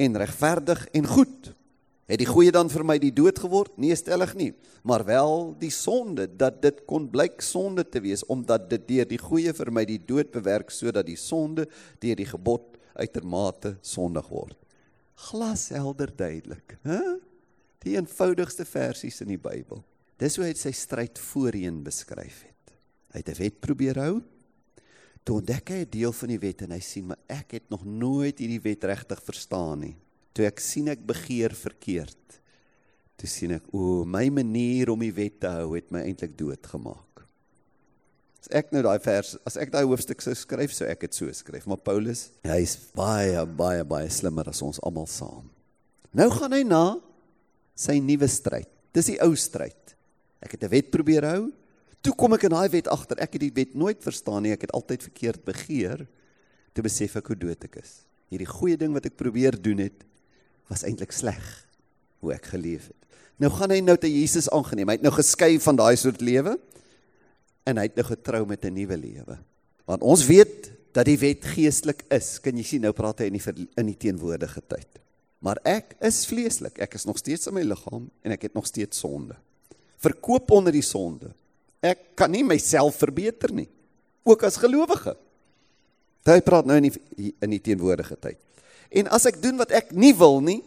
en 0.00 0.16
regverdig 0.20 0.86
en 0.96 1.08
goed. 1.08 1.50
Het 2.10 2.18
die 2.18 2.26
goeie 2.26 2.50
dan 2.50 2.66
vir 2.66 2.82
my 2.82 2.96
die 2.98 3.12
dood 3.14 3.38
geword? 3.38 3.76
Nee, 3.78 3.94
stellig 3.94 4.32
nie, 4.34 4.48
maar 4.82 5.04
wel 5.06 5.52
die 5.60 5.70
sonde 5.70 6.26
dat 6.26 6.56
dit 6.64 6.80
kon 6.90 7.06
blyk 7.12 7.38
sonde 7.44 7.84
te 7.86 8.02
wees 8.02 8.24
omdat 8.26 8.66
dit 8.72 8.88
deur 8.88 9.06
die 9.06 9.20
goeie 9.22 9.52
vir 9.54 9.70
my 9.70 9.84
die 9.86 10.00
dood 10.08 10.32
bewerk 10.34 10.74
sodat 10.74 11.06
die 11.06 11.18
sonde 11.20 11.68
deur 12.02 12.18
die 12.18 12.26
gebod 12.26 12.80
uitermate 12.98 13.76
sondig 13.86 14.26
word. 14.32 14.58
Glashelder 15.30 16.10
duidelik, 16.10 16.74
hè? 16.82 16.98
Die 17.86 17.94
eenvoudigste 17.94 18.66
versies 18.66 19.22
in 19.22 19.30
die 19.36 19.40
Bybel. 19.40 19.84
Dis 20.18 20.34
hoe 20.36 20.48
hy 20.48 20.52
sy 20.58 20.74
stryd 20.74 21.20
voorheen 21.30 21.78
beskryf 21.86 22.42
het. 22.42 22.74
Hy 23.14 23.22
het 23.22 23.30
'n 23.30 23.38
wet 23.38 23.60
probeer 23.60 23.96
hou. 24.02 24.20
Toe 25.22 25.38
ontdek 25.38 25.68
hy 25.70 25.80
'n 25.86 25.90
deel 25.90 26.12
van 26.12 26.28
die 26.28 26.42
wet 26.42 26.62
en 26.62 26.72
hy 26.72 26.80
sien 26.80 27.06
maar 27.06 27.22
ek 27.28 27.52
het 27.52 27.70
nog 27.70 27.84
nooit 27.84 28.38
hierdie 28.38 28.60
wet 28.60 28.84
regtig 28.84 29.22
verstaan 29.22 29.78
nie. 29.78 29.96
Toe 30.36 30.46
ek 30.46 30.62
sien 30.62 30.90
ek 30.92 31.02
begeer 31.06 31.54
verkeerd. 31.56 32.16
Toe 33.20 33.28
sien 33.28 33.56
ek 33.58 33.66
o, 33.74 34.04
my 34.08 34.28
manier 34.32 34.92
om 34.92 35.02
die 35.02 35.12
wet 35.14 35.40
te 35.42 35.50
hou 35.52 35.74
het 35.74 35.90
my 35.92 36.04
eintlik 36.06 36.36
doodgemaak. 36.38 37.24
As 38.40 38.48
ek 38.56 38.70
nou 38.72 38.80
daai 38.86 39.00
vers, 39.04 39.34
as 39.44 39.58
ek 39.60 39.72
daai 39.74 39.84
hoofstuk 39.84 40.22
sou 40.24 40.32
skryf, 40.38 40.72
sou 40.72 40.86
ek 40.88 41.04
dit 41.04 41.18
so 41.18 41.28
skryf, 41.36 41.66
maar 41.68 41.82
Paulus, 41.84 42.30
hy's 42.46 42.78
baie 42.96 43.42
baie 43.44 43.84
baie 43.84 44.08
slimmer 44.08 44.48
as 44.48 44.62
ons 44.64 44.80
almal 44.86 45.08
saam. 45.10 45.44
Nou 46.16 46.30
gaan 46.32 46.56
hy 46.56 46.62
na 46.64 46.84
sy 47.76 47.98
nuwe 48.00 48.28
stryd. 48.30 48.70
Dis 48.96 49.12
die 49.12 49.20
ou 49.22 49.34
stryd. 49.38 49.94
Ek 50.40 50.56
het 50.56 50.64
'n 50.64 50.72
wet 50.72 50.90
probeer 50.90 51.24
hou. 51.28 51.52
Toe 52.00 52.14
kom 52.16 52.32
ek 52.32 52.44
in 52.44 52.56
daai 52.56 52.68
wet 52.72 52.88
agter. 52.88 53.20
Ek 53.20 53.32
het 53.36 53.40
die 53.40 53.52
wet 53.52 53.74
nooit 53.74 54.00
verstaan 54.02 54.42
nie. 54.42 54.52
Ek 54.52 54.62
het 54.62 54.72
altyd 54.72 55.02
verkeerd 55.02 55.44
begeer. 55.44 56.08
Toe 56.72 56.82
besef 56.82 57.16
ek 57.16 57.26
hoe 57.26 57.36
dood 57.36 57.64
ek 57.64 57.76
is. 57.76 58.06
Hierdie 58.30 58.48
goeie 58.48 58.76
ding 58.76 58.94
wat 58.94 59.06
ek 59.06 59.16
probeer 59.18 59.52
doen 59.60 59.78
het, 59.78 60.04
was 60.70 60.86
eintlik 60.86 61.12
sleg 61.12 61.44
hoe 62.22 62.34
ek 62.36 62.50
geleef 62.52 62.88
het. 62.90 62.96
Nou 63.40 63.50
gaan 63.54 63.72
hy 63.72 63.80
nou 63.82 63.96
te 63.98 64.10
Jesus 64.10 64.50
aangeneem. 64.52 64.90
Hy 64.92 64.98
het 64.98 65.06
nou 65.06 65.14
geskei 65.16 65.54
van 65.62 65.78
daai 65.78 65.96
soort 65.98 66.20
lewe 66.24 66.58
en 67.68 67.80
hy 67.80 67.86
het 67.88 67.96
nou 67.96 68.06
getrou 68.10 68.44
met 68.46 68.64
'n 68.64 68.74
nuwe 68.74 68.96
lewe. 68.96 69.38
Want 69.84 70.02
ons 70.02 70.26
weet 70.26 70.70
dat 70.92 71.06
die 71.06 71.18
wet 71.18 71.44
geestelik 71.44 72.04
is. 72.10 72.38
Kan 72.40 72.56
jy 72.56 72.64
sien 72.64 72.82
nou 72.82 72.92
praat 72.92 73.18
hy 73.20 73.30
in 73.30 73.38
die 73.38 73.68
in 73.76 73.86
die 73.86 73.96
teenwoordige 73.96 74.62
tyd. 74.66 75.00
Maar 75.40 75.58
ek 75.64 75.96
is 76.00 76.26
vleeslik. 76.26 76.78
Ek 76.78 76.94
is 76.94 77.06
nog 77.08 77.18
steeds 77.18 77.46
in 77.46 77.54
my 77.54 77.62
liggaam 77.62 78.10
en 78.22 78.32
ek 78.32 78.42
het 78.42 78.54
nog 78.54 78.66
steeds 78.66 78.98
sonde. 78.98 79.36
Verkoop 79.96 80.50
onder 80.50 80.72
die 80.72 80.84
sonde. 80.84 81.32
Ek 81.80 82.14
kan 82.14 82.30
nie 82.30 82.44
myself 82.44 82.96
verbeter 82.96 83.52
nie. 83.52 83.68
Ook 84.22 84.42
as 84.44 84.56
gelowige. 84.60 85.16
Hy 86.28 86.40
praat 86.44 86.66
nou 86.68 86.76
in 86.76 86.90
die 86.90 87.34
in 87.40 87.50
die 87.50 87.60
teenwoordige 87.60 88.18
tyd. 88.20 88.38
En 88.90 89.10
as 89.14 89.26
ek 89.30 89.38
doen 89.42 89.60
wat 89.60 89.70
ek 89.70 89.92
nie 89.94 90.12
wil 90.18 90.40
nie, 90.42 90.60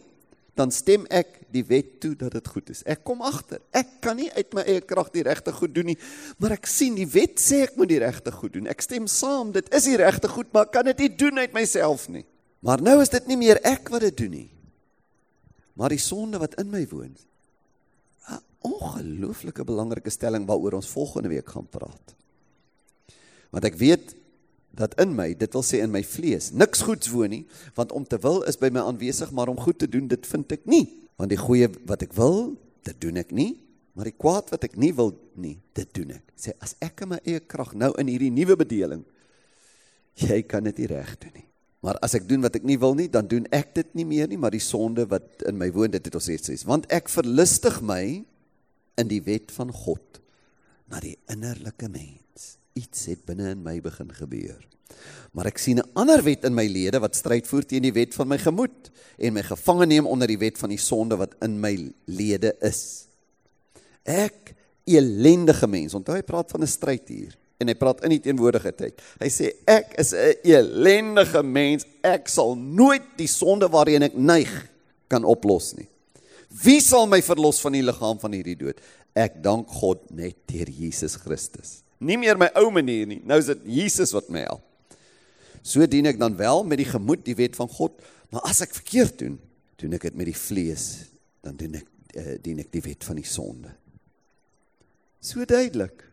dan 0.54 0.70
stem 0.70 1.04
ek 1.10 1.40
die 1.54 1.64
wet 1.66 1.98
toe 2.02 2.14
dat 2.18 2.34
dit 2.34 2.48
goed 2.50 2.70
is. 2.70 2.82
Ek 2.86 3.02
kom 3.06 3.22
agter. 3.26 3.60
Ek 3.74 3.98
kan 4.04 4.16
nie 4.18 4.30
uit 4.34 4.54
my 4.54 4.62
eie 4.70 4.82
krag 4.86 5.10
die 5.14 5.24
regte 5.26 5.52
goed 5.54 5.74
doen 5.74 5.90
nie, 5.92 5.98
maar 6.38 6.54
ek 6.56 6.68
sien 6.70 6.96
die 6.98 7.08
wet 7.10 7.42
sê 7.42 7.64
ek 7.66 7.76
moet 7.78 7.90
die 7.90 8.00
regte 8.02 8.32
goed 8.34 8.54
doen. 8.54 8.70
Ek 8.70 8.82
stem 8.82 9.08
saam, 9.10 9.52
dit 9.54 9.68
is 9.74 9.88
die 9.90 9.98
regte 10.00 10.30
goed, 10.30 10.50
maar 10.54 10.70
kan 10.70 10.86
dit 10.90 11.04
nie 11.04 11.10
doen 11.24 11.42
uit 11.42 11.54
myself 11.56 12.06
nie. 12.08 12.24
Maar 12.64 12.82
nou 12.82 12.96
is 13.02 13.12
dit 13.12 13.26
nie 13.28 13.38
meer 13.38 13.60
ek 13.66 13.90
wat 13.92 14.06
dit 14.06 14.16
doen 14.24 14.34
nie. 14.38 14.50
Maar 15.74 15.92
die 15.92 16.02
sonde 16.02 16.38
wat 16.40 16.54
in 16.62 16.70
my 16.70 16.84
woon. 16.90 17.14
'n 18.30 18.40
Ongelooflike 18.64 19.64
belangrike 19.64 20.10
stelling 20.10 20.46
waaroor 20.46 20.78
ons 20.78 20.88
volgende 20.88 21.28
week 21.28 21.48
gaan 21.50 21.66
praat. 21.68 22.14
Want 23.50 23.64
ek 23.64 23.76
weet 23.76 24.14
dat 24.74 24.96
in 25.00 25.14
my, 25.14 25.30
dit 25.38 25.54
wil 25.54 25.64
sê 25.66 25.80
in 25.84 25.92
my 25.94 26.02
vlees, 26.06 26.50
niks 26.52 26.82
goeds 26.86 27.10
woon 27.12 27.32
nie, 27.32 27.42
want 27.78 27.92
om 27.94 28.06
te 28.06 28.18
wil 28.22 28.42
is 28.48 28.58
by 28.60 28.70
my 28.74 28.82
aanwesig, 28.82 29.30
maar 29.34 29.50
om 29.52 29.60
goed 29.60 29.78
te 29.78 29.88
doen, 29.90 30.08
dit 30.10 30.26
vind 30.26 30.54
ek 30.56 30.66
nie. 30.70 30.84
Want 31.20 31.30
die 31.30 31.38
goeie 31.38 31.68
wat 31.86 32.02
ek 32.06 32.16
wil, 32.18 32.56
dit 32.86 32.98
doen 33.02 33.20
ek 33.22 33.30
nie, 33.34 33.52
maar 33.94 34.10
die 34.10 34.16
kwaad 34.18 34.50
wat 34.50 34.66
ek 34.66 34.74
nie 34.80 34.90
wil 34.96 35.12
nie, 35.38 35.56
dit 35.78 35.90
doen 35.94 36.16
ek. 36.16 36.24
Sê 36.38 36.56
as 36.64 36.74
ek 36.82 37.04
in 37.06 37.12
my 37.14 37.20
eie 37.22 37.42
krag 37.46 37.74
nou 37.78 37.92
in 38.02 38.10
hierdie 38.10 38.32
nuwe 38.34 38.58
bedeling, 38.58 39.04
jy 40.18 40.42
kan 40.46 40.66
dit 40.66 40.82
nie 40.82 40.90
reg 40.90 41.14
doen 41.22 41.36
nie. 41.38 41.46
Maar 41.84 42.00
as 42.02 42.16
ek 42.16 42.26
doen 42.26 42.42
wat 42.42 42.56
ek 42.56 42.66
nie 42.66 42.78
wil 42.80 42.96
nie, 42.98 43.10
dan 43.12 43.28
doen 43.28 43.46
ek 43.54 43.74
dit 43.76 43.94
nie 43.98 44.06
meer 44.08 44.26
nie, 44.30 44.40
maar 44.40 44.54
die 44.54 44.62
sonde 44.62 45.04
wat 45.10 45.44
in 45.46 45.58
my 45.60 45.68
woon, 45.74 45.92
dit 45.92 46.02
het 46.02 46.18
ons 46.18 46.30
sê 46.32 46.58
want 46.66 46.88
ek 46.92 47.12
verlustig 47.12 47.78
my 47.84 48.24
in 48.98 49.10
die 49.10 49.22
wet 49.22 49.52
van 49.54 49.70
God 49.74 50.20
na 50.90 51.00
die 51.02 51.16
innerlike 51.30 51.88
mens 51.90 52.23
iets 52.74 53.06
het 53.10 53.24
binne 53.26 53.54
in 53.54 53.62
my 53.62 53.78
begin 53.80 54.10
gebeur. 54.12 54.60
Maar 55.34 55.50
ek 55.50 55.58
sien 55.58 55.78
'n 55.78 55.90
ander 55.94 56.22
wet 56.22 56.44
in 56.44 56.54
my 56.54 56.66
lede 56.66 57.00
wat 57.00 57.16
stryd 57.16 57.46
voer 57.46 57.66
teen 57.66 57.82
die 57.82 57.92
wet 57.92 58.14
van 58.14 58.28
my 58.28 58.38
gemoed 58.38 58.90
en 59.18 59.32
my 59.32 59.42
gevange 59.42 59.86
neem 59.86 60.06
onder 60.06 60.28
die 60.28 60.38
wet 60.38 60.58
van 60.58 60.68
die 60.68 60.78
sonde 60.78 61.16
wat 61.16 61.34
in 61.42 61.60
my 61.60 61.92
lede 62.06 62.54
is. 62.60 63.06
Ek 64.04 64.54
elendige 64.84 65.66
mens. 65.66 65.94
Onthou 65.94 66.16
hy 66.16 66.22
praat 66.22 66.50
van 66.50 66.62
'n 66.62 66.66
stryd 66.66 67.08
hier 67.08 67.38
en 67.58 67.68
hy 67.68 67.74
praat 67.74 68.02
in 68.04 68.10
die 68.10 68.20
teenwoordige 68.20 68.72
tyd. 68.74 69.00
Hy 69.20 69.28
sê 69.28 69.52
ek 69.66 69.94
is 69.98 70.12
'n 70.12 70.34
elendige 70.42 71.42
mens. 71.42 71.84
Ek 72.02 72.28
sal 72.28 72.54
nooit 72.54 73.16
die 73.16 73.28
sonde 73.28 73.68
waarheen 73.68 74.02
ek 74.02 74.16
neig 74.16 74.68
kan 75.08 75.24
oplos 75.24 75.74
nie. 75.76 75.88
Wie 76.48 76.80
sal 76.80 77.06
my 77.06 77.22
verlos 77.22 77.60
van 77.60 77.72
die 77.72 77.82
liggaam 77.82 78.18
van 78.18 78.32
hierdie 78.32 78.58
dood? 78.58 78.80
Ek 79.14 79.42
dank 79.42 79.68
God 79.68 80.10
net 80.10 80.36
deur 80.46 80.68
Jesus 80.68 81.16
Christus. 81.16 81.83
Nie 81.98 82.18
meer 82.18 82.38
my 82.40 82.50
ou 82.60 82.70
manier 82.70 83.06
nie. 83.06 83.20
Nou 83.24 83.38
is 83.38 83.46
dit 83.46 83.66
Jesus 83.80 84.12
wat 84.12 84.28
my 84.28 84.44
help. 84.46 84.62
So 85.64 85.86
dien 85.88 86.06
ek 86.06 86.18
dan 86.20 86.36
wel 86.36 86.64
met 86.68 86.78
die 86.82 86.88
gemoed 86.88 87.24
die 87.24 87.36
wet 87.38 87.56
van 87.56 87.70
God, 87.72 88.02
maar 88.30 88.44
as 88.50 88.60
ek 88.60 88.74
verkeerd 88.76 89.18
doen, 89.22 89.38
doen 89.80 89.96
ek 89.96 90.10
dit 90.10 90.18
met 90.18 90.28
die 90.28 90.36
vlees, 90.36 91.08
dan 91.44 91.56
doen 91.56 91.78
ek 91.80 91.88
uh, 92.20 92.34
dien 92.44 92.60
ek 92.60 92.70
die 92.74 92.84
wet 92.84 93.06
van 93.06 93.16
die 93.16 93.28
sonde. 93.28 93.72
So 95.24 95.46
duidelik. 95.48 96.04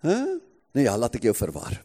Hæ? 0.00 0.14
Huh? 0.14 0.38
Nou 0.70 0.84
ja, 0.86 0.94
laat 0.94 1.16
ek 1.18 1.26
jou 1.26 1.34
verwar. 1.34 1.80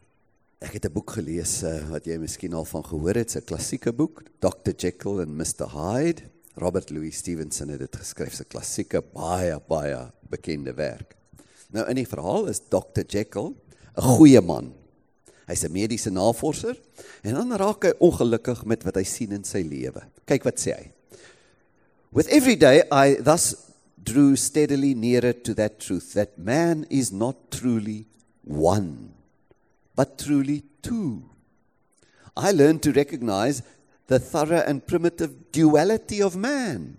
Ek 0.62 0.78
het 0.78 0.86
'n 0.86 0.94
boek 0.94 1.18
gelees 1.18 1.64
uh, 1.66 1.90
wat 1.90 2.06
jy 2.06 2.18
miskien 2.22 2.54
al 2.54 2.66
van 2.66 2.84
gehoor 2.86 3.18
het, 3.18 3.36
'n 3.36 3.44
klassieke 3.44 3.92
boek, 3.92 4.24
Dr 4.40 4.72
Jekyll 4.78 5.26
and 5.26 5.34
Mr 5.36 5.68
Hyde. 5.74 6.22
Robert 6.56 6.90
Louis 6.90 7.18
Stevenson 7.18 7.70
het 7.70 7.80
dit 7.80 7.96
geskryf, 7.96 8.40
'n 8.40 8.48
klassieke 8.48 9.02
baie 9.02 9.60
baie 9.68 10.12
bekende 10.30 10.74
werk. 10.74 11.16
Nou 11.76 11.84
in 11.92 12.00
die 12.00 12.08
verhaal 12.08 12.48
is 12.52 12.64
Dr 12.72 13.04
Jekyll 13.04 13.54
'n 13.96 14.18
goeie 14.18 14.42
man. 14.42 14.74
Hy's 15.48 15.64
'n 15.64 15.72
mediese 15.72 16.10
navorser 16.10 16.78
en 17.24 17.36
dan 17.36 17.52
raak 17.52 17.84
hy 17.84 17.94
ongelukkig 18.00 18.66
met 18.66 18.84
wat 18.84 18.96
hy 18.96 19.04
sien 19.04 19.32
in 19.32 19.44
sy 19.44 19.62
lewe. 19.62 20.02
Kyk 20.26 20.46
wat 20.46 20.60
sê 20.60 20.72
hy. 20.74 20.92
With 22.12 22.28
every 22.30 22.56
day 22.56 22.84
I 22.92 23.22
thus 23.22 23.56
drew 24.02 24.36
steadily 24.36 24.94
nearer 24.94 25.34
to 25.34 25.54
that 25.54 25.80
truth 25.80 26.14
that 26.14 26.38
man 26.38 26.86
is 26.90 27.12
not 27.12 27.52
truly 27.52 28.06
one 28.44 29.14
but 29.96 30.18
truly 30.18 30.64
two. 30.82 31.24
I 32.38 32.52
learned 32.52 32.84
to 32.84 32.92
recognize 32.92 33.64
the 34.08 34.20
thorough 34.20 34.64
and 34.66 34.86
primitive 34.86 35.52
duality 35.52 36.22
of 36.22 36.36
man. 36.36 36.98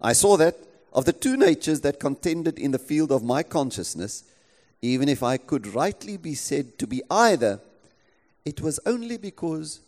I 0.00 0.12
saw 0.12 0.36
that 0.36 0.56
of 0.96 1.04
the 1.04 1.12
two 1.12 1.36
natures 1.36 1.82
that 1.82 2.00
contended 2.00 2.58
in 2.58 2.70
the 2.70 2.78
field 2.78 3.12
of 3.12 3.22
my 3.22 3.42
consciousness, 3.42 4.24
even 4.80 5.10
if 5.10 5.22
I 5.22 5.36
could 5.36 5.66
rightly 5.74 6.16
be 6.16 6.34
said 6.34 6.78
to 6.78 6.86
be 6.86 7.02
either, 7.10 7.60
it 8.46 8.62
was 8.62 8.80
only 8.86 9.18
because 9.18 9.80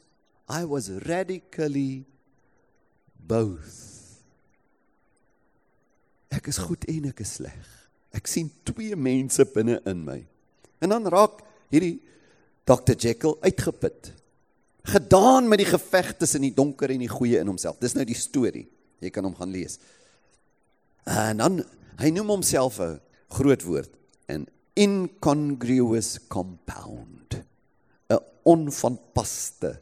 I 0.46 0.66
was 0.66 0.90
radically 1.08 2.04
both. 3.18 3.86
Ek 6.30 6.48
is 6.52 6.60
goed 6.60 6.84
en 6.92 7.08
ek 7.08 7.22
is 7.24 7.38
sleg. 7.40 7.74
Ek 8.12 8.28
sien 8.28 8.50
twee 8.68 8.96
mense 8.96 9.46
binne 9.54 9.78
in 9.88 10.04
my. 10.04 10.20
En 10.84 10.92
dan 10.92 11.08
raak 11.08 11.40
hierdie 11.72 12.02
Dr 12.68 12.92
Jekyll 12.92 13.38
uitgeput. 13.40 14.12
Gedaan 14.92 15.48
met 15.48 15.62
die 15.64 15.70
geveg 15.72 16.18
tussen 16.20 16.44
die 16.44 16.52
donker 16.52 16.92
en 16.92 17.00
die 17.00 17.08
goeie 17.08 17.40
in 17.40 17.48
homself. 17.48 17.80
Dis 17.80 17.96
nou 17.96 18.04
die 18.04 18.16
storie. 18.16 18.66
Jy 19.00 19.12
kan 19.14 19.24
hom 19.24 19.36
gaan 19.38 19.52
lees. 19.54 19.78
En 21.18 21.40
dan 21.40 21.62
hy 21.98 22.12
noem 22.14 22.36
homself 22.36 22.78
'n 22.78 23.00
groot 23.34 23.62
woord, 23.66 23.92
'n 24.28 24.46
incongruous 24.74 26.18
compound. 26.28 27.42
'n 28.08 28.22
onvanpaste 28.42 29.80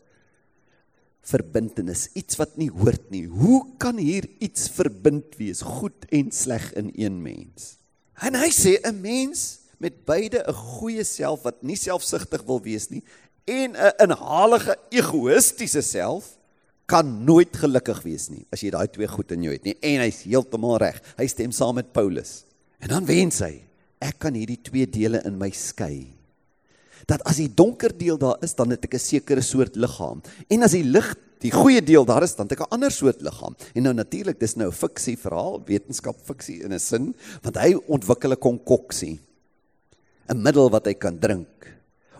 verbintenis, 1.21 2.09
iets 2.14 2.37
wat 2.37 2.57
nie 2.57 2.71
hoort 2.71 3.11
nie. 3.11 3.26
Hoe 3.26 3.66
kan 3.78 3.99
hier 3.99 4.28
iets 4.38 4.69
verbind 4.71 5.37
wees, 5.37 5.62
goed 5.62 6.07
en 6.09 6.31
sleg 6.31 6.73
in 6.73 6.90
een 6.95 7.23
mens? 7.23 7.76
En 8.23 8.35
hy 8.35 8.50
sê 8.50 8.78
'n 8.83 9.00
mens 9.00 9.59
met 9.78 10.05
beide 10.05 10.45
'n 10.47 10.52
goeie 10.52 11.05
self 11.05 11.43
wat 11.43 11.62
nie 11.62 11.76
selfsugtig 11.76 12.43
wil 12.47 12.62
wees 12.62 12.88
nie 12.88 13.02
en 13.45 13.76
'n 13.76 13.93
inhalige 13.99 14.78
egoïstiese 14.90 15.83
self 15.83 16.38
kan 16.87 17.09
nooit 17.26 17.55
gelukkig 17.59 18.00
wees 18.07 18.28
nie 18.31 18.45
as 18.55 18.62
jy 18.62 18.71
daai 18.71 18.87
twee 18.95 19.09
goed 19.11 19.33
in 19.35 19.47
jou 19.47 19.55
het 19.55 19.66
nie 19.66 19.75
en 19.83 20.02
hy's 20.05 20.23
heeltemal 20.25 20.78
reg. 20.83 21.00
Hy 21.19 21.26
stem 21.31 21.55
saam 21.55 21.76
met 21.81 21.93
Paulus. 21.93 22.45
En 22.83 22.93
dan 22.93 23.09
wens 23.09 23.40
hy, 23.43 23.55
ek 24.02 24.21
kan 24.23 24.37
hierdie 24.37 24.61
twee 24.62 24.87
dele 24.87 25.23
in 25.26 25.38
my 25.40 25.50
skei. 25.50 26.12
Dat 27.11 27.23
as 27.28 27.40
die 27.43 27.50
donker 27.50 27.93
deel 27.95 28.19
daar 28.19 28.43
is, 28.43 28.55
dan 28.55 28.71
het 28.71 28.85
ek 28.85 28.95
'n 28.95 29.02
sekere 29.02 29.43
soort 29.43 29.76
liggaam. 29.76 30.23
En 30.50 30.62
as 30.62 30.73
die 30.73 30.85
lig, 30.85 31.14
die 31.40 31.52
goeie 31.52 31.83
deel 31.83 32.05
daar 32.05 32.23
is, 32.23 32.35
dan 32.35 32.47
het 32.47 32.59
ek 32.59 32.66
'n 32.66 32.75
ander 32.75 32.90
soort 32.90 33.21
liggaam. 33.23 33.55
En 33.75 33.83
nou 33.83 33.95
natuurlik, 33.95 34.40
dis 34.40 34.57
nou 34.57 34.69
'n 34.69 34.73
fiksie 34.73 35.16
verhaal, 35.16 35.62
wetenskap 35.66 36.16
fiksie 36.25 36.62
in 36.62 36.73
'n 36.73 36.78
sin, 36.78 37.14
want 37.43 37.57
hy 37.57 37.75
ontwikkel 37.87 38.33
'n 38.33 38.38
konkoksie. 38.38 39.21
'n 40.28 40.43
Middel 40.43 40.71
wat 40.71 40.87
hy 40.87 40.95
kan 40.95 41.19
drink 41.19 41.75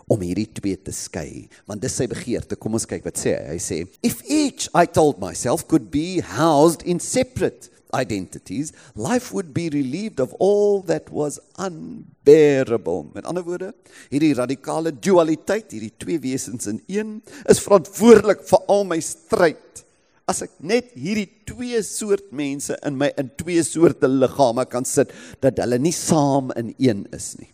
om 0.07 0.21
hierdie 0.23 0.47
twee 0.59 0.77
te 0.79 0.93
skei 0.95 1.47
want 1.67 1.83
dis 1.83 1.97
sy 1.99 2.07
begeerte 2.11 2.59
kom 2.59 2.77
ons 2.79 2.87
kyk 2.89 3.07
wat 3.07 3.19
sê 3.19 3.35
hy 3.37 3.55
hy 3.55 3.63
sê 3.63 3.79
if 4.07 4.21
each 4.25 4.69
i 4.73 4.85
told 4.85 5.19
myself 5.23 5.67
could 5.67 5.91
be 5.91 6.21
housed 6.35 6.85
in 6.87 7.01
separate 7.03 7.71
identities, 7.93 8.73
life 8.95 9.33
would 9.33 9.53
be 9.53 9.69
relieved 9.69 10.19
of 10.19 10.33
all 10.39 10.81
that 10.83 11.09
was 11.09 11.39
unbearable. 11.57 13.09
Met 13.13 13.25
ander 13.25 13.43
woorde, 13.43 13.73
hierdie 14.11 14.33
radikale 14.37 14.93
dualiteit, 14.93 15.71
hierdie 15.71 15.93
twee 15.99 16.19
wesens 16.23 16.67
in 16.69 16.81
een, 16.91 17.17
is 17.49 17.61
verantwoordelik 17.63 18.43
vir 18.47 18.65
al 18.71 18.87
my 18.89 18.99
stryd. 19.03 19.83
As 20.27 20.43
ek 20.43 20.57
net 20.59 20.91
hierdie 20.99 21.29
twee 21.47 21.79
soort 21.87 22.33
mense 22.35 22.75
in 22.85 22.97
my 22.99 23.13
in 23.19 23.29
twee 23.39 23.63
soorte 23.63 24.09
liggame 24.11 24.67
kan 24.67 24.87
sit 24.87 25.13
dat 25.43 25.61
hulle 25.63 25.79
nie 25.79 25.95
saam 25.95 26.51
in 26.59 26.73
een 26.75 27.05
is 27.15 27.35
nie. 27.39 27.47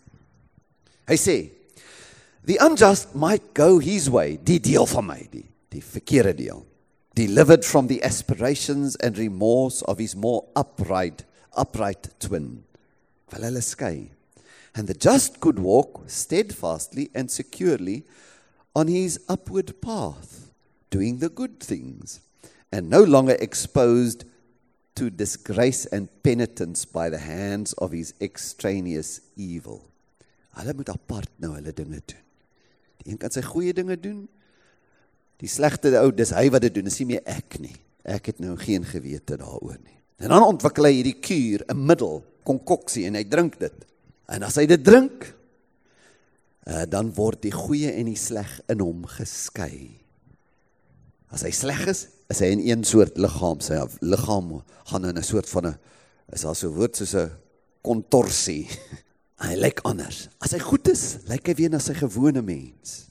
Hy 1.12 1.18
sê, 1.20 1.38
"The 2.46 2.58
unjust 2.58 3.16
might 3.16 3.54
go 3.54 3.80
his 3.80 4.10
way, 4.10 4.38
die 4.38 4.60
deel 4.60 4.86
van 4.86 5.06
my, 5.06 5.28
die 5.32 5.48
die 5.70 5.82
verkeerde 5.82 6.36
deel." 6.36 6.66
delivered 7.16 7.64
from 7.64 7.88
the 7.88 8.04
aspirations 8.04 8.96
and 8.98 9.18
remorse 9.18 9.82
of 9.84 10.00
his 10.00 10.16
more 10.16 10.46
upright 10.56 11.24
upright 11.56 12.10
twin. 12.20 12.64
Skei? 13.32 14.10
And 14.76 14.88
the 14.88 14.94
just 14.94 15.40
could 15.40 15.60
walk 15.60 16.04
steadfastly 16.08 17.10
and 17.14 17.30
securely 17.30 18.04
on 18.76 18.88
his 18.88 19.20
upward 19.30 19.80
path 19.82 20.52
doing 20.90 21.20
the 21.20 21.30
good 21.30 21.60
things 21.60 22.22
and 22.72 22.90
no 22.90 23.04
longer 23.04 23.38
exposed 23.40 24.26
to 24.96 25.10
disgrace 25.10 25.86
and 25.86 26.10
penitence 26.24 26.86
by 26.86 27.10
the 27.10 27.20
hands 27.20 27.74
of 27.74 27.92
his 27.92 28.14
extraneous 28.20 29.22
evil. 29.36 29.86
Hulle 30.56 30.74
moet 30.74 30.90
apart 30.90 31.30
nou 31.42 31.54
hulle 31.56 31.74
dinge 31.74 32.02
doen 32.06 32.24
een 33.06 33.18
kan 33.18 33.32
sy 33.32 33.42
goeie 33.42 33.74
dinge 33.74 34.00
doen 34.00 34.28
Die 35.44 35.52
slegte 35.52 35.92
ou, 36.00 36.12
dis 36.16 36.32
hy 36.36 36.48
wat 36.54 36.64
dit 36.64 36.78
doen, 36.78 36.88
dis 36.88 37.02
nie 37.02 37.10
meer 37.16 37.24
ek 37.28 37.58
nie. 37.60 37.76
Ek 38.08 38.30
het 38.32 38.40
nou 38.44 38.56
geen 38.60 38.86
gewete 38.88 39.36
daaroor 39.40 39.80
nie. 39.80 39.98
En 40.24 40.32
dan 40.32 40.46
ontwikkel 40.46 40.88
hy 40.88 40.94
hierdie 41.00 41.20
kuur, 41.20 41.66
'n 41.68 41.86
middel, 41.88 42.24
konkoksie 42.48 43.06
en 43.08 43.16
hy 43.16 43.24
drink 43.28 43.60
dit. 43.60 43.86
En 44.28 44.44
as 44.44 44.56
hy 44.56 44.66
dit 44.66 44.84
drink, 44.84 45.34
uh, 46.68 46.86
dan 46.88 47.12
word 47.14 47.42
die 47.42 47.52
goeie 47.52 47.92
en 47.92 48.06
die 48.06 48.20
sleg 48.20 48.62
in 48.70 48.80
hom 48.80 49.04
geskei. 49.04 50.00
As 51.28 51.44
hy 51.44 51.52
sleg 51.52 51.88
is, 51.88 52.08
is 52.30 52.40
hy 52.40 52.46
in 52.56 52.64
een 52.64 52.84
soort 52.84 53.18
liggaam, 53.18 53.60
sy 53.60 53.82
liggaam 54.00 54.64
gaan 54.86 55.06
in 55.06 55.18
'n 55.18 55.24
soort 55.24 55.50
van 55.50 55.68
'n 55.68 55.78
is 56.32 56.42
daar 56.42 56.56
so 56.56 56.70
'n 56.70 56.76
woord 56.76 56.96
soos 56.96 57.16
'n 57.16 57.32
kontorsie. 57.82 58.70
hy 59.44 59.58
lyk 59.60 59.82
anders. 59.88 60.28
As 60.44 60.54
hy 60.56 60.62
goed 60.64 60.88
is, 60.92 61.20
lyk 61.28 61.50
hy 61.50 61.56
weer 61.58 61.74
na 61.74 61.82
sy 61.84 61.96
gewone 61.98 62.44
mens. 62.46 63.10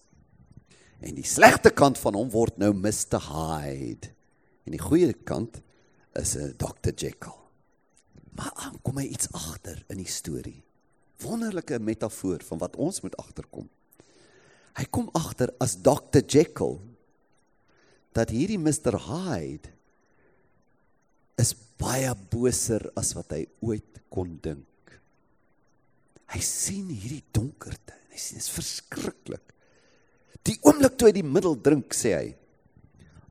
En 1.03 1.17
die 1.19 1.27
slegte 1.27 1.73
kant 1.75 1.99
van 1.99 2.17
hom 2.17 2.31
word 2.33 2.59
nou 2.63 2.71
Mr 2.77 3.21
Hyde. 3.27 4.13
En 4.67 4.77
die 4.77 4.83
goeie 4.83 5.13
kant 5.27 5.61
is 6.15 6.37
'n 6.37 6.55
Dr 6.57 6.93
Jekyll. 6.95 7.39
Maar 8.37 8.53
aan 8.55 8.79
kom 8.83 8.97
hy 8.99 9.07
iets 9.11 9.29
agter 9.33 9.85
in 9.89 9.99
die 9.99 10.09
storie. 10.09 10.63
Wonderlike 11.21 11.79
metafoor 11.79 12.41
van 12.43 12.59
wat 12.59 12.77
ons 12.77 13.01
moet 13.01 13.17
agterkom. 13.17 13.69
Hy 14.75 14.85
kom 14.91 15.11
agter 15.13 15.53
as 15.61 15.77
Dr 15.77 16.23
Jekyll 16.27 16.81
dat 18.13 18.31
hierdie 18.31 18.59
Mr 18.59 18.97
Hyde 18.97 19.69
is 21.37 21.55
baie 21.77 22.15
boser 22.31 22.91
as 22.97 23.13
wat 23.13 23.31
hy 23.31 23.47
ooit 23.61 24.01
kon 24.09 24.39
dink. 24.41 24.72
Hy 26.33 26.41
sien 26.41 26.89
hierdie 26.89 27.25
donkerte. 27.35 27.97
Hy 28.13 28.21
sien 28.21 28.41
dit 28.41 28.47
is 28.47 28.53
verskriklik. 28.53 29.45
Die 30.49 30.57
oomblik 30.67 30.97
toe 30.99 31.11
hy 31.11 31.17
die 31.21 31.27
middel 31.27 31.59
drink, 31.61 31.95
sê 31.95 32.15
hy, 32.17 32.29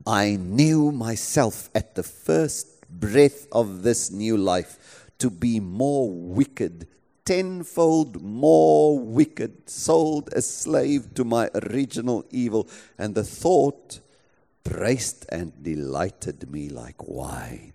I 0.06 0.36
knew 0.36 0.90
myself 0.90 1.68
at 1.74 1.94
the 1.94 2.02
first 2.02 2.86
breath 2.88 3.46
of 3.52 3.82
this 3.82 4.10
new 4.10 4.36
life 4.36 5.10
to 5.18 5.30
be 5.30 5.60
more 5.60 6.10
wicked, 6.10 6.88
tenfold 7.24 8.20
more 8.22 8.98
wicked, 8.98 9.70
sold 9.70 10.32
a 10.34 10.42
slave 10.42 11.14
to 11.14 11.24
my 11.24 11.48
original 11.54 12.24
evil, 12.30 12.66
and 12.98 13.14
the 13.14 13.22
thought 13.22 14.00
braced 14.64 15.26
and 15.28 15.52
delighted 15.62 16.50
me 16.50 16.68
like 16.68 17.06
wine. 17.06 17.71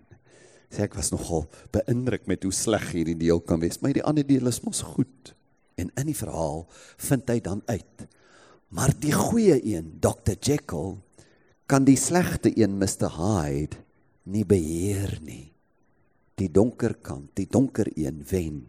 Sê 0.68 0.84
ek 0.84 0.94
was 0.98 1.10
nogal 1.10 1.46
beïndruk 1.72 2.26
met 2.28 2.42
hoe 2.44 2.52
sleg 2.52 2.90
hierdie 2.92 3.16
deel 3.16 3.40
kan 3.40 3.60
wees, 3.60 3.80
maar 3.80 3.96
die 3.96 4.04
ander 4.04 4.26
deel 4.26 4.46
is 4.46 4.60
mos 4.62 4.82
goed. 4.82 5.34
En 5.78 5.90
in 5.96 6.10
die 6.10 6.18
verhaal 6.18 6.66
vind 6.98 7.30
hy 7.30 7.40
dan 7.40 7.62
uit 7.66 8.08
Maar 8.68 8.92
die 9.00 9.14
goeie 9.16 9.56
een, 9.64 9.96
Dr 10.00 10.36
Jekyll, 10.36 10.98
kan 11.68 11.86
die 11.88 11.96
slegte 11.96 12.52
een, 12.52 12.76
Mr 12.76 13.14
Hyde, 13.16 13.80
nie 14.28 14.44
beheer 14.44 15.16
nie. 15.24 15.48
Die 16.38 16.50
donker 16.52 16.94
kant, 17.02 17.32
die 17.36 17.48
donker 17.48 17.88
een 17.96 18.20
wen. 18.28 18.60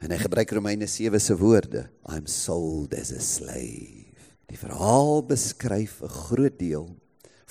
En 0.00 0.12
hy 0.12 0.18
gebruik 0.20 0.52
Romeine 0.56 0.88
7 0.88 1.20
se 1.20 1.36
woorde, 1.40 1.86
I'm 2.08 2.28
sold 2.28 2.94
as 2.96 3.12
a 3.16 3.20
slave. 3.20 4.12
Die 4.50 4.60
verhaal 4.60 5.22
beskryf 5.24 6.00
'n 6.02 6.08
groot 6.08 6.58
deel 6.58 6.88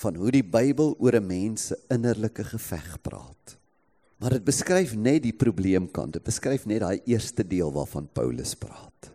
van 0.00 0.16
hoe 0.16 0.32
die 0.32 0.44
Bybel 0.44 0.94
oor 0.98 1.16
'n 1.18 1.26
mens 1.26 1.66
se 1.66 1.78
innerlike 1.88 2.44
geveg 2.44 3.00
praat. 3.02 3.56
Maar 4.16 4.30
dit 4.30 4.44
beskryf 4.44 4.94
net 4.94 5.22
die 5.22 5.32
probleemkant. 5.32 6.12
Dit 6.12 6.22
beskryf 6.22 6.66
net 6.66 6.80
daai 6.80 7.00
eerste 7.04 7.46
deel 7.46 7.72
waarvan 7.72 8.08
Paulus 8.12 8.54
praat. 8.54 9.12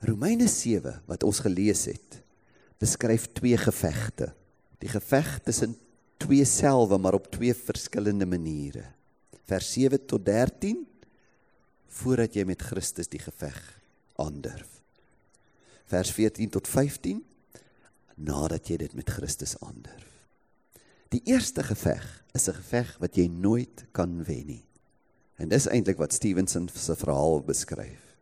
Romeine 0.00 0.48
7 0.48 1.02
wat 1.06 1.22
ons 1.22 1.38
gelees 1.38 1.84
het, 1.84 2.22
beskryf 2.78 3.28
twee 3.32 3.56
gevegte. 3.56 4.34
Die 4.78 4.88
geveg 4.88 5.40
tussen 5.44 5.76
twee 6.16 6.44
selwe 6.44 6.98
maar 6.98 7.14
op 7.14 7.30
twee 7.30 7.54
verskillende 7.54 8.26
maniere. 8.26 8.84
Vers 9.44 9.72
7 9.72 10.06
tot 10.06 10.24
13 10.24 10.86
voordat 11.88 12.34
jy 12.34 12.44
met 12.44 12.62
Christus 12.62 13.08
die 13.08 13.20
geveg 13.20 13.80
aandurf. 14.16 14.82
Vers 15.86 16.10
14 16.10 16.50
tot 16.50 16.68
15 16.68 17.24
nadat 18.16 18.68
jy 18.68 18.76
dit 18.80 18.94
met 18.96 19.10
Christus 19.10 19.54
aandurf. 19.60 20.12
Die 21.14 21.22
eerste 21.24 21.62
geveg 21.62 22.04
is 22.34 22.48
'n 22.48 22.58
geveg 22.58 22.96
wat 22.98 23.16
jy 23.16 23.28
nooit 23.28 23.86
kan 23.92 24.24
wen 24.24 24.46
nie. 24.46 24.64
En 25.38 25.48
dis 25.48 25.66
eintlik 25.68 25.98
wat 25.98 26.12
Stevenson 26.12 26.68
se 26.74 26.96
verhaal 26.96 27.40
beskryf. 27.40 28.16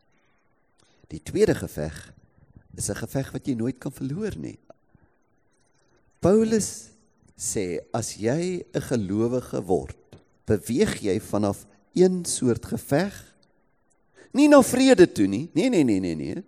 Die 1.08 1.22
tweede 1.22 1.54
geveg 1.54 2.12
is 2.76 2.90
'n 2.90 2.94
geveg 2.94 3.32
wat 3.32 3.46
jy 3.46 3.54
nooit 3.54 3.78
kan 3.78 3.92
verloor 3.92 4.36
nie. 4.36 4.58
Paulus 6.20 6.90
sê 7.36 7.80
as 7.92 8.16
jy 8.16 8.64
'n 8.74 8.80
gelowige 8.80 9.62
word, 9.62 9.96
beweeg 10.46 11.00
jy 11.00 11.20
vanaf 11.20 11.66
een 11.94 12.24
soort 12.24 12.66
geveg 12.66 13.34
nie 14.32 14.48
na 14.48 14.62
vrede 14.62 15.06
toe 15.12 15.26
nie. 15.26 15.50
Nee 15.54 15.68
nee 15.68 15.84
nee 15.84 16.00
nee 16.00 16.14
nee. 16.14 16.42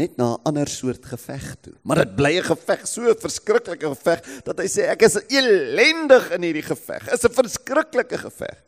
Net 0.00 0.16
na 0.16 0.32
'n 0.34 0.40
ander 0.48 0.68
soort 0.68 1.04
geveg 1.04 1.56
toe. 1.60 1.74
Maar 1.82 2.04
dit 2.04 2.16
bly 2.16 2.32
'n 2.38 2.48
geveg, 2.52 2.86
so 2.86 3.02
'n 3.02 3.20
verskriklike 3.26 3.86
geveg 3.94 4.20
dat 4.44 4.58
hy 4.58 4.66
sê 4.66 4.88
ek 4.88 5.02
is 5.02 5.20
elendig 5.28 6.30
in 6.32 6.42
hierdie 6.42 6.68
geveg. 6.72 7.12
Is 7.12 7.24
'n 7.24 7.32
verskriklike 7.42 8.18
geveg 8.18 8.58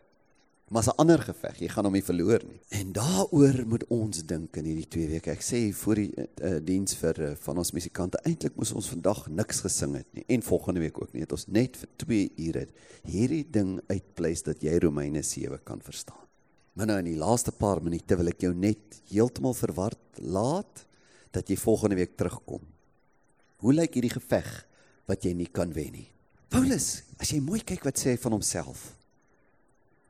maar 0.72 0.84
'n 0.86 0.96
ander 0.96 1.18
geveg. 1.18 1.58
Jy 1.58 1.68
gaan 1.68 1.84
hom 1.84 1.92
nie 1.92 2.04
verloor 2.04 2.40
nie. 2.48 2.60
En 2.68 2.92
daaroor 2.92 3.66
moet 3.66 3.84
ons 3.86 4.24
dink 4.24 4.56
in 4.56 4.64
hierdie 4.64 4.88
2 4.88 5.08
weke. 5.08 5.30
Ek 5.30 5.42
sê 5.42 5.72
voor 5.74 5.94
die 5.94 6.12
uh, 6.16 6.56
diens 6.64 6.94
vir 6.94 7.20
uh, 7.20 7.30
van 7.34 7.58
ons 7.58 7.72
musikante, 7.72 8.18
eintlik 8.24 8.56
moes 8.56 8.72
ons 8.72 8.88
vandag 8.88 9.28
niks 9.28 9.60
gesing 9.60 9.96
het 9.96 10.06
nie 10.12 10.24
en 10.26 10.42
volgende 10.42 10.80
week 10.80 11.02
ook 11.02 11.12
nie. 11.12 11.22
Het 11.22 11.32
ons 11.32 11.46
net 11.46 11.76
vir 11.76 11.88
2 11.96 12.32
ure 12.36 12.66
hierdie 13.04 13.44
ding 13.50 13.80
uitpleis 13.88 14.42
dat 14.42 14.62
jy 14.62 14.78
Romeine 14.78 15.22
7 15.22 15.60
kan 15.64 15.80
verstaan. 15.80 16.24
Maar 16.72 16.86
nou 16.86 16.98
in 16.98 17.10
die 17.10 17.20
laaste 17.20 17.52
paar 17.52 17.82
minute 17.82 18.16
wil 18.16 18.32
ek 18.32 18.40
jou 18.40 18.54
net 18.54 19.02
heeltemal 19.10 19.54
verward 19.54 20.00
laat 20.16 20.86
dat 21.32 21.48
jy 21.48 21.56
volgende 21.56 21.98
week 21.98 22.16
terugkom. 22.16 22.62
Hoe 23.62 23.74
lyk 23.74 23.94
hierdie 23.96 24.12
geveg 24.12 24.48
wat 25.08 25.24
jy 25.24 25.32
nie 25.36 25.48
kan 25.50 25.72
wen 25.72 25.92
nie? 25.92 26.08
Paulus, 26.52 27.02
as 27.16 27.32
jy 27.32 27.40
mooi 27.40 27.62
kyk 27.64 27.84
wat 27.88 28.00
sê 28.00 28.12
hy 28.12 28.20
van 28.20 28.36
homself. 28.36 28.92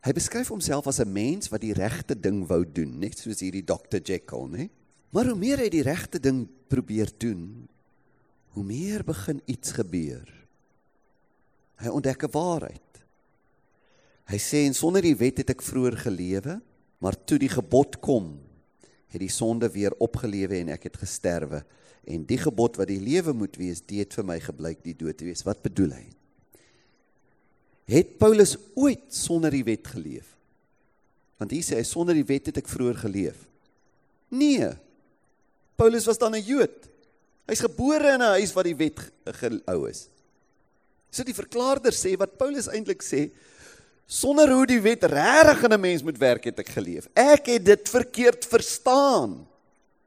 Hy 0.03 0.11
beskryf 0.17 0.51
homself 0.51 0.89
as 0.91 0.99
'n 0.99 1.13
mens 1.13 1.49
wat 1.49 1.63
die 1.63 1.75
regte 1.75 2.19
ding 2.19 2.47
wou 2.49 2.65
doen, 2.65 2.99
net 2.99 3.19
soos 3.19 3.41
hierdie 3.41 3.63
Dr 3.63 4.03
Jekyll, 4.03 4.49
né? 4.51 4.71
Maar 5.13 5.27
hoe 5.27 5.39
meer 5.39 5.59
hy 5.59 5.69
die 5.69 5.83
regte 5.83 6.19
ding 6.19 6.49
probeer 6.69 7.11
doen, 7.19 7.69
hoe 8.57 8.65
meer 8.65 9.05
begin 9.05 9.41
iets 9.47 9.73
gebeur. 9.73 10.27
Hy 11.77 11.89
ontdek 11.89 12.25
'n 12.25 12.33
waarheid. 12.33 12.93
Hy 14.27 14.39
sê 14.39 14.67
en 14.67 14.75
sonder 14.75 15.03
die 15.03 15.17
wet 15.17 15.39
het 15.39 15.51
ek 15.51 15.63
vroeër 15.63 15.97
gelewe, 15.97 16.61
maar 16.99 17.25
toe 17.25 17.39
die 17.39 17.49
gebod 17.49 18.01
kom, 18.01 18.41
het 19.13 19.23
die 19.23 19.33
sonde 19.33 19.69
weer 19.73 19.95
opgelewe 20.03 20.59
en 20.63 20.73
ek 20.75 20.89
het 20.89 20.97
gesterwe. 21.01 21.63
En 22.09 22.25
die 22.27 22.39
gebod 22.41 22.79
wat 22.81 22.91
die 22.91 23.01
lewe 23.01 23.35
moet 23.37 23.57
wees, 23.61 23.83
dit 23.85 24.03
het 24.03 24.15
vir 24.19 24.27
my 24.27 24.39
gebleik 24.43 24.83
die 24.83 24.97
dood 24.99 25.19
te 25.19 25.29
wees. 25.29 25.45
Wat 25.47 25.63
bedoel 25.63 25.95
hy? 25.99 26.07
Het 27.93 28.17
Paulus 28.19 28.57
ooit 28.79 29.11
sonder 29.15 29.53
die 29.55 29.65
wet 29.67 29.87
geleef? 29.95 30.33
Want 31.39 31.53
hier 31.55 31.65
sê 31.67 31.79
hy 31.79 31.87
sonder 31.87 32.17
die 32.17 32.27
wet 32.27 32.49
het 32.51 32.61
ek 32.63 32.71
vroeër 32.71 33.03
geleef. 33.03 33.39
Nee. 34.33 34.71
Paulus 35.77 36.07
was 36.07 36.19
dan 36.19 36.35
'n 36.35 36.43
Jood. 36.43 36.89
Hy's 37.47 37.61
gebore 37.61 38.15
in 38.15 38.23
'n 38.23 38.39
huis 38.39 38.53
wat 38.55 38.65
die 38.65 38.77
wet 38.77 38.99
gehou 39.27 39.89
is. 39.91 40.09
So 41.11 41.25
die 41.25 41.35
verklaarder 41.35 41.93
sê 41.93 42.17
wat 42.17 42.39
Paulus 42.39 42.69
eintlik 42.69 43.03
sê, 43.03 43.31
Sonder 44.07 44.51
hoe 44.53 44.67
die 44.67 44.81
wet 44.81 45.05
regtig 45.09 45.63
in 45.65 45.73
'n 45.73 45.81
mens 45.81 46.03
moet 46.03 46.19
werk 46.19 46.45
het 46.45 46.59
ek 46.59 46.69
geleef. 46.69 47.09
Ek 47.15 47.47
het 47.47 47.65
dit 47.65 47.89
verkeerd 47.89 48.45
verstaan. 48.45 49.47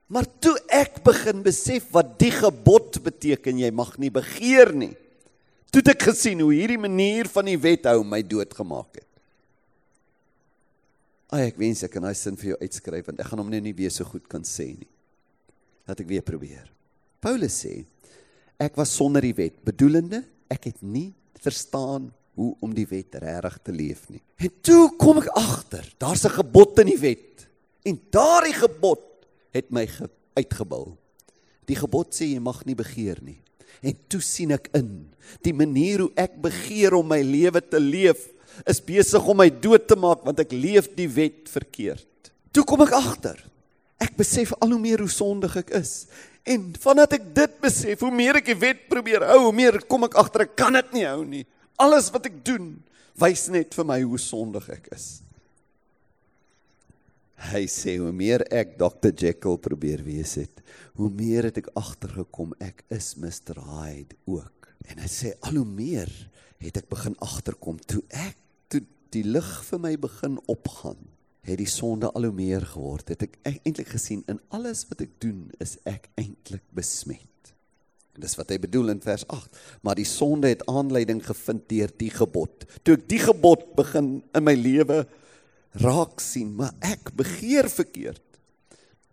Maar 0.07 0.25
toe 0.39 0.53
ek 0.69 1.01
begin 1.03 1.41
besef 1.41 1.89
wat 1.91 2.19
die 2.19 2.31
gebod 2.31 3.01
beteken, 3.03 3.57
jy 3.57 3.71
mag 3.71 3.97
nie 3.97 4.11
begeer 4.11 4.73
nie. 4.73 4.93
Toe 5.73 5.81
het 5.81 5.95
ek 5.95 6.05
gesien 6.11 6.39
hoe 6.39 6.53
hierdie 6.53 6.79
manier 6.79 7.27
van 7.27 7.45
die 7.49 7.57
wet 7.57 7.89
hou 7.89 8.03
my 8.03 8.21
doodgemaak 8.21 9.01
het. 9.01 9.07
Ag 11.33 11.49
ek 11.49 11.57
wens 11.57 11.83
ek 11.83 11.91
kan 11.91 12.05
daai 12.05 12.15
sin 12.15 12.37
vir 12.37 12.53
jou 12.53 12.59
uitskryf 12.61 13.09
want 13.09 13.19
ek 13.19 13.27
gaan 13.27 13.41
hom 13.41 13.49
nou 13.49 13.59
nie 13.59 13.73
weer 13.75 13.91
so 13.91 14.05
goed 14.07 14.27
kan 14.31 14.45
sê 14.47 14.69
nie. 14.77 14.91
Laat 15.89 15.99
ek 15.99 16.07
weer 16.07 16.23
probeer. 16.25 16.69
Paulus 17.19 17.57
sê 17.65 17.81
ek 18.61 18.77
was 18.77 18.93
sonder 18.95 19.25
die 19.25 19.35
wet, 19.35 19.57
bedoelende 19.65 20.21
ek 20.47 20.69
het 20.69 20.79
nie 20.85 21.09
verstaan 21.43 22.07
hoe 22.35 22.51
om 22.63 22.73
die 22.75 22.87
wet 22.89 23.15
regtig 23.21 23.57
te 23.63 23.73
leef 23.75 24.05
nie. 24.11 24.21
En 24.37 24.51
toe 24.61 24.91
kom 24.99 25.21
ek 25.21 25.31
agter, 25.39 25.85
daar's 25.97 26.25
'n 26.25 26.37
gebod 26.41 26.79
in 26.79 26.87
die 26.87 26.99
wet. 26.99 27.47
En 27.85 27.99
daardie 28.11 28.53
gebod 28.53 29.03
het 29.53 29.71
my 29.71 29.87
uitgebul. 30.35 30.97
Die 31.65 31.75
gebod 31.75 32.13
sê 32.13 32.25
jy 32.33 32.39
mag 32.39 32.65
nie 32.65 32.75
begeer 32.75 33.17
nie. 33.21 33.41
En 33.81 33.95
toe 34.07 34.21
sien 34.21 34.51
ek 34.51 34.69
in 34.73 35.07
die 35.45 35.53
manier 35.53 35.99
hoe 36.05 36.11
ek 36.15 36.41
begeer 36.41 36.93
om 36.93 37.07
my 37.07 37.21
lewe 37.21 37.61
te 37.61 37.79
leef 37.79 38.31
is 38.63 38.79
besig 38.79 39.25
om 39.27 39.37
my 39.37 39.49
dood 39.49 39.87
te 39.87 39.97
maak 39.99 40.23
want 40.23 40.39
ek 40.39 40.53
leef 40.55 40.87
die 40.95 41.09
wet 41.11 41.49
verkeerd. 41.51 42.31
Toe 42.51 42.63
kom 42.63 42.85
ek 42.85 42.95
agter. 42.95 43.39
Ek 43.99 44.15
besef 44.15 44.53
al 44.59 44.75
hoe 44.75 44.79
meer 44.79 45.03
hoe 45.03 45.11
sondig 45.11 45.57
ek 45.57 45.73
is. 45.81 46.05
En 46.45 46.73
vandat 46.79 47.17
ek 47.17 47.27
dit 47.35 47.59
besef, 47.63 47.99
hoe 48.05 48.13
meer 48.13 48.39
ek 48.39 48.51
die 48.51 48.59
wet 48.59 48.85
probeer 48.91 49.25
hou, 49.31 49.47
hoe 49.47 49.55
meer 49.55 49.79
kom 49.89 50.05
ek 50.05 50.17
agter 50.21 50.45
ek 50.45 50.55
kan 50.59 50.75
dit 50.77 50.91
nie 50.93 51.05
hou 51.07 51.23
nie. 51.25 51.45
Alles 51.81 52.11
wat 52.13 52.29
ek 52.29 52.39
doen 52.47 52.75
wys 53.19 53.47
net 53.51 53.75
vir 53.75 53.87
my 53.87 54.01
hoe 54.03 54.19
sondig 54.19 54.67
ek 54.73 54.89
is. 54.95 55.07
Hy 57.51 57.65
sê 57.69 57.97
hoe 57.99 58.13
meer 58.15 58.45
ek 58.53 58.77
Dr 58.79 59.11
Jekyll 59.11 59.59
probeer 59.61 60.01
wees 60.05 60.37
het, 60.39 60.61
hoe 60.95 61.11
meer 61.11 61.49
het 61.49 61.59
ek 61.59 61.73
agtergekom 61.77 62.55
ek 62.63 62.85
is 62.95 63.13
Mr 63.19 63.59
Hyde 63.59 64.15
ook. 64.29 64.71
En 64.87 65.01
hy 65.03 65.09
sê 65.11 65.33
al 65.43 65.59
hoe 65.59 65.67
meer 65.67 66.11
het 66.63 66.79
ek 66.79 66.87
begin 66.89 67.17
agterkom 67.23 67.77
toe 67.83 68.01
ek 68.15 68.39
toe 68.71 68.81
die 69.13 69.25
lig 69.27 69.51
vir 69.67 69.83
my 69.83 69.93
begin 69.99 70.39
opgaan, 70.51 70.99
het 71.45 71.59
die 71.59 71.69
sonde 71.69 72.09
al 72.15 72.29
hoe 72.29 72.35
meer 72.35 72.63
geword. 72.71 73.11
Het 73.11 73.27
ek 73.27 73.37
eintlik 73.51 73.91
gesien 73.93 74.23
in 74.31 74.39
alles 74.55 74.85
wat 74.89 75.03
ek 75.05 75.19
doen 75.23 75.49
is 75.63 75.77
ek 75.87 76.09
eintlik 76.19 76.63
besmet. 76.75 77.27
En 78.15 78.23
dis 78.23 78.37
wat 78.39 78.53
hy 78.53 78.57
bedoel 78.63 78.93
in 78.95 79.01
vers 79.03 79.25
8. 79.27 79.59
Maar 79.83 79.99
die 79.99 80.07
sonde 80.07 80.53
het 80.53 80.63
aanleiding 80.71 81.19
gevind 81.25 81.67
deur 81.71 81.91
die 81.99 82.11
gebod. 82.13 82.63
Toe 82.87 82.95
ek 82.95 83.07
die 83.11 83.21
gebod 83.21 83.67
begin 83.75 84.09
in 84.35 84.45
my 84.47 84.55
lewe 84.55 85.03
raak 85.83 86.21
sien, 86.23 86.53
maar 86.55 86.71
ek 86.79 87.11
begeer 87.19 87.67
verkeerd. 87.71 88.23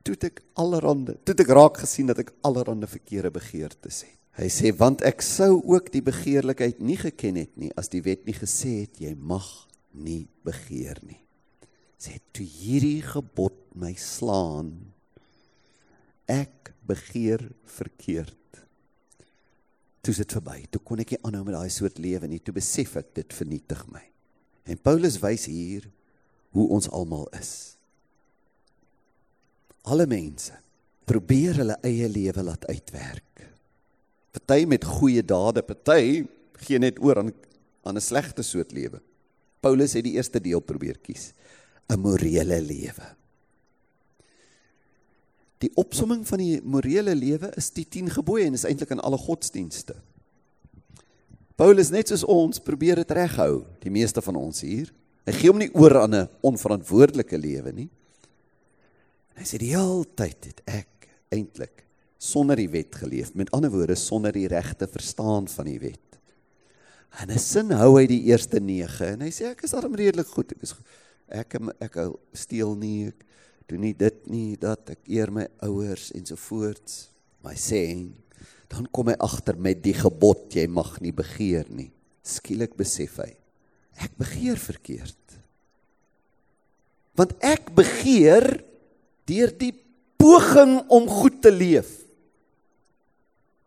Toe 0.07 0.15
ek 0.23 0.43
allerhande, 0.59 1.17
toe 1.27 1.35
ek 1.35 1.51
raak 1.51 1.83
gesien 1.83 2.11
dat 2.11 2.23
ek 2.23 2.31
allerhande 2.47 2.87
verkeerde 2.91 3.33
begeertes 3.35 4.05
het. 4.07 4.19
Hy 4.38 4.49
sê 4.49 4.71
want 4.73 5.03
ek 5.05 5.21
sou 5.21 5.59
ook 5.69 5.91
die 5.93 6.01
begeerlikheid 6.05 6.79
nie 6.81 6.97
geken 6.97 7.37
het 7.43 7.51
nie 7.61 7.69
as 7.77 7.91
die 7.93 8.01
wet 8.05 8.23
nie 8.25 8.37
gesê 8.37 8.87
het 8.87 9.03
jy 9.03 9.12
mag 9.19 9.45
nie 9.93 10.25
begeer 10.47 11.03
nie. 11.05 11.21
Sê 12.01 12.17
toe 12.33 12.47
hierdie 12.49 13.03
gebod 13.05 13.59
my 13.77 13.93
slaan 14.01 14.73
ek 16.31 16.73
begeer 16.88 17.45
verkeerd 17.77 18.62
toe 20.03 20.15
dit 20.15 20.35
verby. 20.37 20.65
Toe 20.71 20.81
kon 20.83 21.03
ek 21.03 21.15
nie 21.15 21.21
aanhou 21.23 21.45
met 21.47 21.57
daai 21.57 21.71
soort 21.71 22.01
lewe 22.03 22.29
nie. 22.31 22.41
Toe 22.43 22.55
besef 22.57 22.97
ek 23.01 23.12
dit 23.15 23.37
vernietig 23.37 23.85
my. 23.93 24.03
En 24.67 24.79
Paulus 24.79 25.19
wys 25.23 25.47
hier 25.51 25.87
hoe 26.53 26.67
ons 26.75 26.91
almal 26.91 27.29
is. 27.38 27.53
Alle 29.88 30.07
mense 30.07 30.55
probeer 31.09 31.59
hulle 31.62 31.79
eie 31.87 32.09
lewe 32.11 32.45
laat 32.47 32.67
uitwerk. 32.71 33.47
Party 34.33 34.65
met 34.71 34.85
goeie 34.87 35.23
dade, 35.27 35.65
party 35.67 36.23
gee 36.62 36.79
net 36.79 37.01
oor 37.03 37.19
aan 37.23 37.33
aan 37.83 37.97
'n 37.99 38.01
slegte 38.01 38.43
soort 38.43 38.73
lewe. 38.73 39.01
Paulus 39.61 39.93
het 39.93 40.05
die 40.05 40.15
eerste 40.15 40.41
deel 40.41 40.61
probeer 40.61 40.99
kies, 40.99 41.33
'n 41.91 41.99
morele 41.99 42.61
lewe. 42.61 43.07
Die 45.62 45.70
opsomming 45.79 46.25
van 46.27 46.42
die 46.42 46.59
morele 46.66 47.14
lewe 47.14 47.53
is 47.59 47.70
die 47.75 47.87
10 47.87 48.11
gebooie 48.16 48.48
en 48.48 48.59
is 48.59 48.66
eintlik 48.66 48.90
in 48.94 49.03
alle 49.03 49.20
godsdienste. 49.20 49.94
Paulus 51.61 51.92
net 51.94 52.11
soos 52.11 52.25
ons 52.27 52.62
probeer 52.64 53.03
dit 53.03 53.14
reghou, 53.14 53.62
die 53.85 53.92
meeste 53.92 54.22
van 54.25 54.38
ons 54.40 54.64
hier. 54.66 54.90
Hy 55.29 55.35
gee 55.37 55.53
hom 55.53 55.61
nie 55.62 55.70
oor 55.79 56.01
aan 56.01 56.14
'n 56.14 56.29
onverantwoordelike 56.42 57.38
lewe 57.38 57.72
nie. 57.72 57.90
Hy 59.38 59.44
sê 59.44 59.59
die 59.59 59.70
hele 59.77 60.05
tyd 60.16 60.44
het 60.44 60.61
ek 60.66 61.09
eintlik 61.31 61.85
sonder 62.18 62.57
die 62.57 62.70
wet 62.70 62.94
geleef, 62.94 63.35
met 63.35 63.51
ander 63.51 63.70
woorde 63.70 63.94
sonder 63.94 64.33
die 64.33 64.48
regte 64.48 64.87
verstaan 64.87 65.48
van 65.48 65.66
die 65.66 65.79
wet. 65.79 66.18
En 67.20 67.31
'n 67.31 67.38
sin 67.38 67.70
hou 67.70 67.98
hy 67.98 68.07
die 68.07 68.25
eerste 68.31 68.61
9 68.61 69.07
en 69.14 69.20
hy 69.20 69.31
sê 69.31 69.51
ek 69.51 69.62
is 69.62 69.70
darem 69.70 69.94
redelik 69.94 70.27
goed. 70.27 70.53
Ek 70.53 70.62
is 70.62 70.75
ek 71.29 71.55
ek, 71.55 71.96
ek 71.96 72.12
steel 72.33 72.75
nie 72.75 73.09
ek 73.09 73.25
doen 73.68 73.85
nie 73.87 73.94
dit 73.96 74.27
nie 74.31 74.57
dat 74.61 74.94
ek 74.94 75.07
eer 75.11 75.31
my 75.35 75.46
ouers 75.66 76.11
ensovoorts 76.16 77.07
my 77.42 77.55
sê 77.59 77.85
dan 78.72 78.87
kom 78.94 79.11
hy 79.12 79.16
agter 79.20 79.59
met 79.61 79.83
die 79.85 79.94
gebod 79.96 80.55
jy 80.57 80.64
mag 80.70 80.94
nie 81.05 81.12
begeer 81.12 81.68
nie. 81.68 81.90
Skielik 82.25 82.77
besef 82.79 83.18
hy 83.20 83.33
ek 84.01 84.14
begeer 84.16 84.57
verkeerd. 84.57 85.35
Want 87.18 87.35
ek 87.44 87.68
begeer 87.77 88.46
deur 89.29 89.53
die 89.61 89.75
poging 90.16 90.79
om 90.88 91.11
goed 91.11 91.42
te 91.44 91.53
leef 91.53 91.90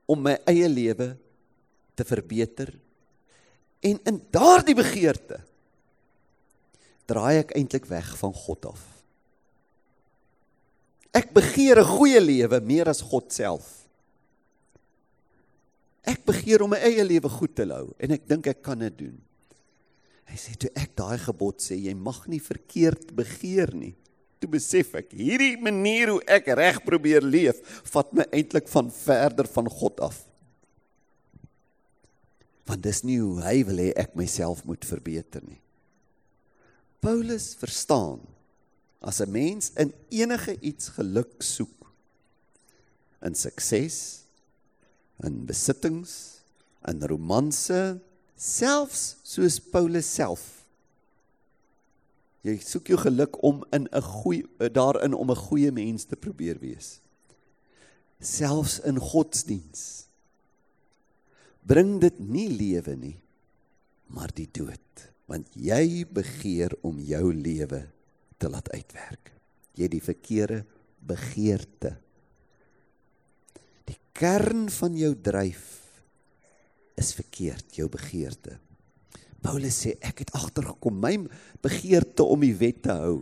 om 0.09 0.23
my 0.25 0.33
eie 0.49 0.67
lewe 0.69 1.11
te 1.95 2.05
verbeter. 2.07 2.73
En 3.85 4.01
in 4.09 4.19
daardie 4.33 4.75
begeerte 4.77 5.39
draai 7.05 7.43
ek 7.43 7.53
eintlik 7.57 7.85
weg 7.91 8.09
van 8.17 8.33
God 8.33 8.71
af 8.73 8.94
Ek 11.15 11.31
begeer 11.31 11.79
'n 11.79 11.87
goeie 11.87 12.19
lewe 12.19 12.59
meer 12.59 12.89
as 12.91 13.01
God 13.01 13.31
self. 13.31 13.87
Ek 16.05 16.25
begeer 16.25 16.61
om 16.61 16.69
my 16.69 16.77
eie 16.77 17.03
lewe 17.03 17.29
goed 17.29 17.55
te 17.55 17.65
hou 17.65 17.93
en 17.97 18.11
ek 18.11 18.27
dink 18.27 18.47
ek 18.47 18.61
kan 18.61 18.79
dit 18.79 18.97
doen. 18.97 19.15
Hy 20.29 20.37
sê 20.37 20.55
toe 20.57 20.69
ek 20.75 20.95
daai 20.97 21.17
gebod 21.21 21.61
sê 21.61 21.77
jy 21.77 21.93
mag 21.93 22.27
nie 22.27 22.41
verkeerd 22.41 23.15
begeer 23.15 23.73
nie. 23.73 23.95
Toe 24.41 24.49
besef 24.49 24.93
ek 24.99 25.13
hierdie 25.15 25.55
manier 25.57 26.11
hoe 26.11 26.21
ek 26.27 26.51
reg 26.57 26.83
probeer 26.85 27.23
leef 27.23 27.61
vat 27.93 28.13
my 28.13 28.25
eintlik 28.31 28.67
van 28.67 28.91
verder 28.91 29.47
van 29.47 29.69
God 29.69 30.01
af. 30.01 30.21
Want 32.65 32.83
dis 32.83 33.03
nie 33.05 33.19
hoe 33.21 33.41
hy 33.45 33.63
wil 33.63 33.81
hê 33.81 33.91
ek 33.95 34.15
myself 34.17 34.65
moet 34.65 34.85
verbeter 34.85 35.45
nie. 35.45 35.61
Paulus 36.99 37.53
verstaan 37.57 38.19
as 39.01 39.21
'n 39.21 39.31
mens 39.31 39.71
in 39.75 39.93
enige 40.09 40.59
iets 40.59 40.89
geluk 40.97 41.41
soek 41.41 41.91
in 43.21 43.35
sukses 43.35 44.23
in 45.23 45.45
besittings 45.45 46.41
in 46.87 47.01
romanse 47.01 47.99
selfs 48.35 49.17
soos 49.23 49.59
Paulus 49.59 50.13
self. 50.13 50.65
Jy 52.45 52.59
soek 52.61 52.87
jou 52.87 52.97
geluk 52.97 53.43
om 53.43 53.63
in 53.71 53.87
'n 53.91 54.01
goeie 54.01 54.69
daarin 54.69 55.13
om 55.13 55.31
'n 55.31 55.43
goeie 55.47 55.71
mens 55.71 56.05
te 56.05 56.15
probeer 56.15 56.59
wees. 56.59 56.99
Selfs 58.19 58.79
in 58.79 58.99
godsdiens 58.99 60.05
bring 61.65 61.99
dit 61.99 62.19
nie 62.19 62.49
lewe 62.49 62.95
nie 62.95 63.19
maar 64.07 64.31
die 64.35 64.49
dood. 64.51 65.09
Want 65.25 65.49
jy 65.57 66.05
begeer 66.05 66.73
om 66.85 66.99
jou 67.01 67.33
lewe 67.33 67.81
te 68.37 68.49
laat 68.49 68.69
uitwerk. 68.71 69.31
Jy 69.75 69.87
die 69.91 70.03
verkeerde 70.03 70.63
begeerte. 71.05 71.95
Die 73.85 73.97
kern 74.17 74.69
van 74.71 74.95
jou 74.97 75.13
dryf 75.21 75.65
is 76.95 77.11
verkeerd, 77.13 77.75
jou 77.75 77.89
begeerte. 77.91 78.57
Paulus 79.45 79.77
sê 79.83 79.93
ek 80.01 80.23
het 80.23 80.33
agtergekom 80.33 80.95
my 80.97 81.17
begeerte 81.61 82.25
om 82.25 82.41
die 82.41 82.55
wet 82.57 82.81
te 82.87 82.95
hou 82.97 83.19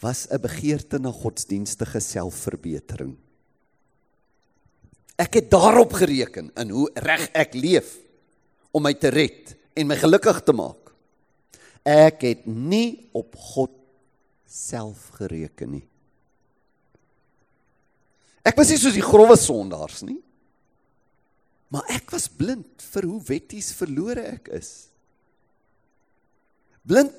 was 0.00 0.26
'n 0.30 0.40
begeerte 0.40 0.98
na 0.98 1.10
godsdienstige 1.10 2.00
selfverbetering. 2.00 3.16
Ek 5.16 5.34
het 5.34 5.50
daarop 5.50 5.92
gereken 5.92 6.50
in 6.54 6.70
hoe 6.70 6.90
reg 6.94 7.28
ek 7.34 7.54
leef 7.54 7.96
om 8.70 8.82
my 8.82 8.94
te 8.94 9.08
red 9.08 9.56
en 9.74 9.86
my 9.86 9.96
gelukkig 9.96 10.42
te 10.42 10.52
maak. 10.52 10.87
Ek 11.88 12.24
het 12.26 12.44
nie 12.44 13.08
op 13.16 13.36
God 13.54 13.72
self 14.48 15.08
gereken 15.16 15.78
nie. 15.78 15.86
Ek 18.44 18.56
was 18.58 18.72
nie 18.72 18.80
soos 18.80 18.96
die 18.96 19.04
grouwe 19.04 19.36
sondaars 19.40 20.02
nie. 20.04 20.20
Maar 21.72 21.88
ek 21.98 22.12
was 22.14 22.28
blind 22.32 22.84
vir 22.94 23.08
hoe 23.08 23.20
wetties 23.28 23.72
verlore 23.76 24.24
ek 24.36 24.48
is. 24.56 24.88
Blind 26.88 27.16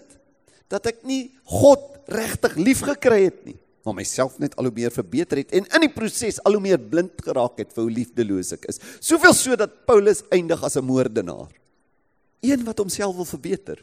dat 0.69 0.85
ek 0.89 1.03
nie 1.05 1.29
God 1.49 1.85
regtig 2.09 2.55
lief 2.57 2.81
gekry 2.85 3.23
het 3.27 3.41
nie, 3.45 3.57
maar 3.85 3.95
myself 3.97 4.37
net 4.41 4.55
al 4.57 4.69
hoe 4.69 4.73
meer 4.73 4.93
verbeter 4.93 5.41
het 5.41 5.53
en 5.53 5.65
in 5.65 5.85
die 5.85 5.91
proses 5.93 6.39
al 6.45 6.57
hoe 6.57 6.63
meer 6.63 6.81
blind 6.81 7.21
geraak 7.25 7.61
het 7.61 7.73
vir 7.73 7.85
hoe 7.85 7.93
liefdeloos 7.93 8.55
ek 8.57 8.65
is. 8.73 8.81
Soveel 9.01 9.35
so 9.37 9.57
dat 9.57 9.83
Paulus 9.89 10.23
eindig 10.33 10.63
as 10.65 10.77
'n 10.77 10.85
moordenaar. 10.85 11.53
Een 12.41 12.65
wat 12.65 12.77
homself 12.77 13.15
wil 13.15 13.25
verbeter. 13.25 13.77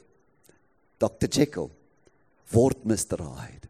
Dr. 0.98 1.28
Jekyll 1.28 1.70
word 2.52 2.84
Mr. 2.84 3.20
Hyde. 3.20 3.68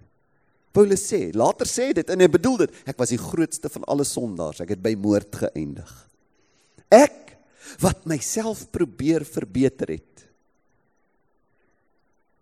Paulus 0.77 1.07
sê, 1.09 1.31
later 1.33 1.69
sê 1.69 1.93
dit 1.97 2.11
en 2.12 2.21
hy 2.21 2.29
bedoel 2.29 2.67
dit, 2.67 2.81
ek 2.85 2.99
was 3.01 3.15
die 3.15 3.21
grootste 3.21 3.71
van 3.73 3.87
alle 3.89 4.05
sondaars, 4.05 4.61
ek 4.61 4.75
het 4.75 4.83
by 4.85 4.93
moord 5.01 5.39
geëindig. 5.47 5.93
Ek 6.93 7.33
wat 7.81 8.05
myself 8.09 8.67
probeer 8.75 9.25
verbeter 9.25 9.95
het, 9.97 10.27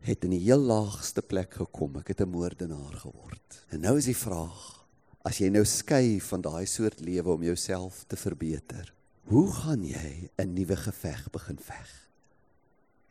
het 0.04 0.26
in 0.26 0.34
die 0.34 0.42
heel 0.44 0.60
laagste 0.60 1.22
plek 1.24 1.54
gekom. 1.62 1.96
Ek 1.96 2.08
het 2.12 2.20
'n 2.20 2.28
moordenaar 2.28 2.92
geword. 2.92 3.64
En 3.70 3.80
nou 3.80 3.96
is 3.96 4.04
die 4.04 4.16
vraag, 4.16 4.84
as 5.24 5.38
jy 5.38 5.48
nou 5.48 5.64
skei 5.64 6.20
van 6.20 6.42
daai 6.42 6.66
soort 6.66 7.00
lewe 7.00 7.32
om 7.32 7.42
jouself 7.42 8.04
te 8.06 8.16
verbeter, 8.16 8.92
hoe 9.24 9.52
gaan 9.52 9.82
jy 9.82 10.30
'n 10.36 10.54
nuwe 10.54 10.76
geveg 10.76 11.30
begin 11.30 11.58
veg? 11.58 12.03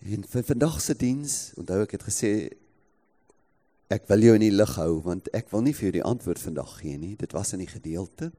En 0.04 0.26
vir 0.28 0.44
vandag 0.44 0.82
se 0.84 0.96
diens, 1.00 1.54
onthou 1.56 1.80
ek 1.86 1.96
het 1.96 2.04
gesê 2.04 2.32
ek 3.94 4.08
wil 4.10 4.26
jou 4.26 4.34
in 4.36 4.44
die 4.44 4.56
lig 4.56 4.74
hou 4.76 4.98
want 5.06 5.30
ek 5.38 5.52
wil 5.54 5.64
nie 5.64 5.74
vir 5.76 5.88
jou 5.88 5.94
die 6.00 6.08
antwoord 6.08 6.42
vandag 6.42 6.74
gee 6.82 6.98
nie. 7.00 7.14
Dit 7.20 7.36
was 7.36 7.54
in 7.56 7.62
die 7.64 7.72
gedeelte. 7.72 8.32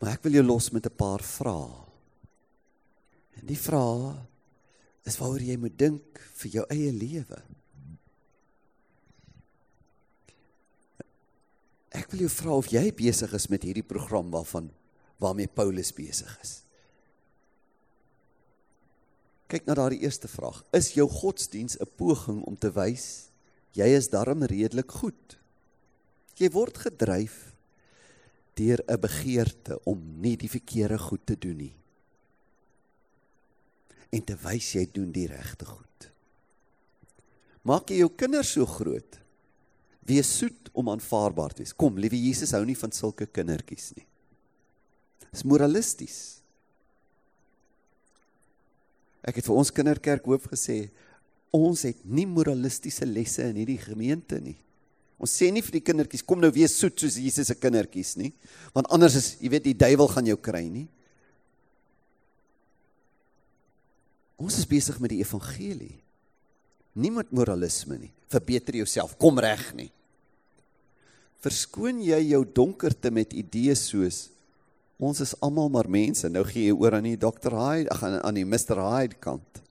Maar 0.00 0.16
ek 0.16 0.24
wil 0.26 0.40
jou 0.40 0.44
los 0.46 0.72
met 0.74 0.86
'n 0.86 0.96
paar 0.96 1.22
vrae. 1.22 1.86
En 3.38 3.46
die 3.46 3.58
vrae 3.58 4.16
is 5.06 5.18
waaroor 5.18 5.42
jy 5.42 5.56
moet 5.56 5.78
dink 5.78 6.18
vir 6.34 6.50
jou 6.50 6.64
eie 6.70 6.92
lewe. 6.92 7.38
Ek 11.92 12.10
wil 12.10 12.20
jou 12.20 12.28
vra 12.28 12.56
of 12.56 12.70
jy 12.72 12.90
besig 12.92 13.32
is 13.32 13.48
met 13.48 13.62
hierdie 13.62 13.86
program 13.86 14.30
waarvan 14.30 14.70
waarmee 15.18 15.46
Paulus 15.46 15.92
besig 15.92 16.38
is. 16.42 16.62
Kyk 19.52 19.66
na 19.68 19.76
daardie 19.76 20.00
eerste 20.00 20.30
vraag. 20.32 20.62
Is 20.72 20.94
jou 20.96 21.04
godsdiens 21.10 21.76
'n 21.76 21.90
poging 21.96 22.40
om 22.48 22.56
te 22.56 22.72
wys 22.72 23.28
jy 23.76 23.88
is 23.96 24.08
darm 24.08 24.42
redelik 24.42 24.90
goed. 24.90 25.38
Jy 26.36 26.48
word 26.50 26.78
gedryf 26.78 27.54
deur 28.56 28.80
'n 28.88 29.00
begeerte 29.00 29.78
om 29.84 30.20
nie 30.20 30.36
die 30.36 30.48
verkeerde 30.48 30.98
goed 30.98 31.26
te 31.26 31.36
doen 31.38 31.56
nie. 31.56 31.74
En 34.10 34.24
te 34.24 34.36
wys 34.36 34.72
jy 34.72 34.88
doen 34.92 35.12
die 35.12 35.26
regte 35.26 35.64
goed. 35.64 36.10
Maak 37.62 37.90
jy 37.90 37.98
jou 37.98 38.10
kinders 38.10 38.52
so 38.52 38.66
groot. 38.66 39.20
Wees 40.00 40.38
soet 40.38 40.68
om 40.72 40.88
aanvaarbaar 40.88 41.52
te 41.54 41.62
wees. 41.62 41.76
Kom, 41.76 41.98
liewe 41.98 42.16
Jesus 42.16 42.50
hou 42.50 42.64
nie 42.64 42.76
van 42.76 42.90
sulke 42.90 43.26
kindertjies 43.26 43.92
nie. 43.96 44.06
Dis 45.30 45.44
moralisties. 45.44 46.41
Ek 49.22 49.38
het 49.38 49.46
vir 49.46 49.58
ons 49.58 49.70
kinderkerk 49.74 50.26
hoof 50.26 50.48
gesê, 50.50 50.86
ons 51.54 51.84
het 51.86 51.98
nie 52.04 52.26
moralistiese 52.26 53.06
lesse 53.06 53.44
in 53.50 53.60
hierdie 53.60 53.80
gemeente 53.82 54.40
nie. 54.42 54.56
Ons 55.22 55.36
sê 55.38 55.52
nie 55.54 55.62
vir 55.62 55.76
die 55.76 55.84
kindertjies 55.86 56.24
kom 56.26 56.40
nou 56.42 56.50
wees 56.54 56.74
soet 56.74 56.98
soos 56.98 57.20
Jesus 57.20 57.52
se 57.52 57.54
kindertjies 57.54 58.16
nie, 58.18 58.32
want 58.74 58.88
anders 58.90 59.14
is, 59.20 59.28
jy 59.38 59.52
weet, 59.52 59.68
die 59.68 59.78
duiwel 59.78 60.10
gaan 60.10 60.26
jou 60.26 60.38
kry 60.42 60.64
nie. 60.66 60.88
Ons 64.42 64.58
is 64.58 64.66
besig 64.66 64.98
met 64.98 65.12
die 65.12 65.20
evangelie. 65.22 65.94
Nie 66.98 67.12
met 67.14 67.30
moralisme 67.30 68.00
nie. 68.00 68.10
Verbeter 68.32 68.80
jouself, 68.80 69.14
kom 69.20 69.38
reg 69.38 69.68
nie. 69.78 69.92
Verskoon 71.42 72.02
jy 72.02 72.18
jou 72.32 72.42
donkerte 72.58 73.12
met 73.14 73.36
idees 73.38 73.86
soos 73.92 74.24
ons 75.02 75.22
is 75.24 75.34
almal 75.42 75.70
maar 75.72 75.88
mense. 75.90 76.28
Nou 76.30 76.44
gee 76.46 76.70
jy 76.70 76.76
oor 76.76 76.96
aan 76.98 77.08
die 77.08 77.18
Dr. 77.18 77.54
Hyde, 77.56 77.90
ag 77.90 78.04
aan 78.06 78.38
die 78.38 78.46
Mr. 78.46 78.78
Hyde 78.78 79.18
kant. 79.22 79.62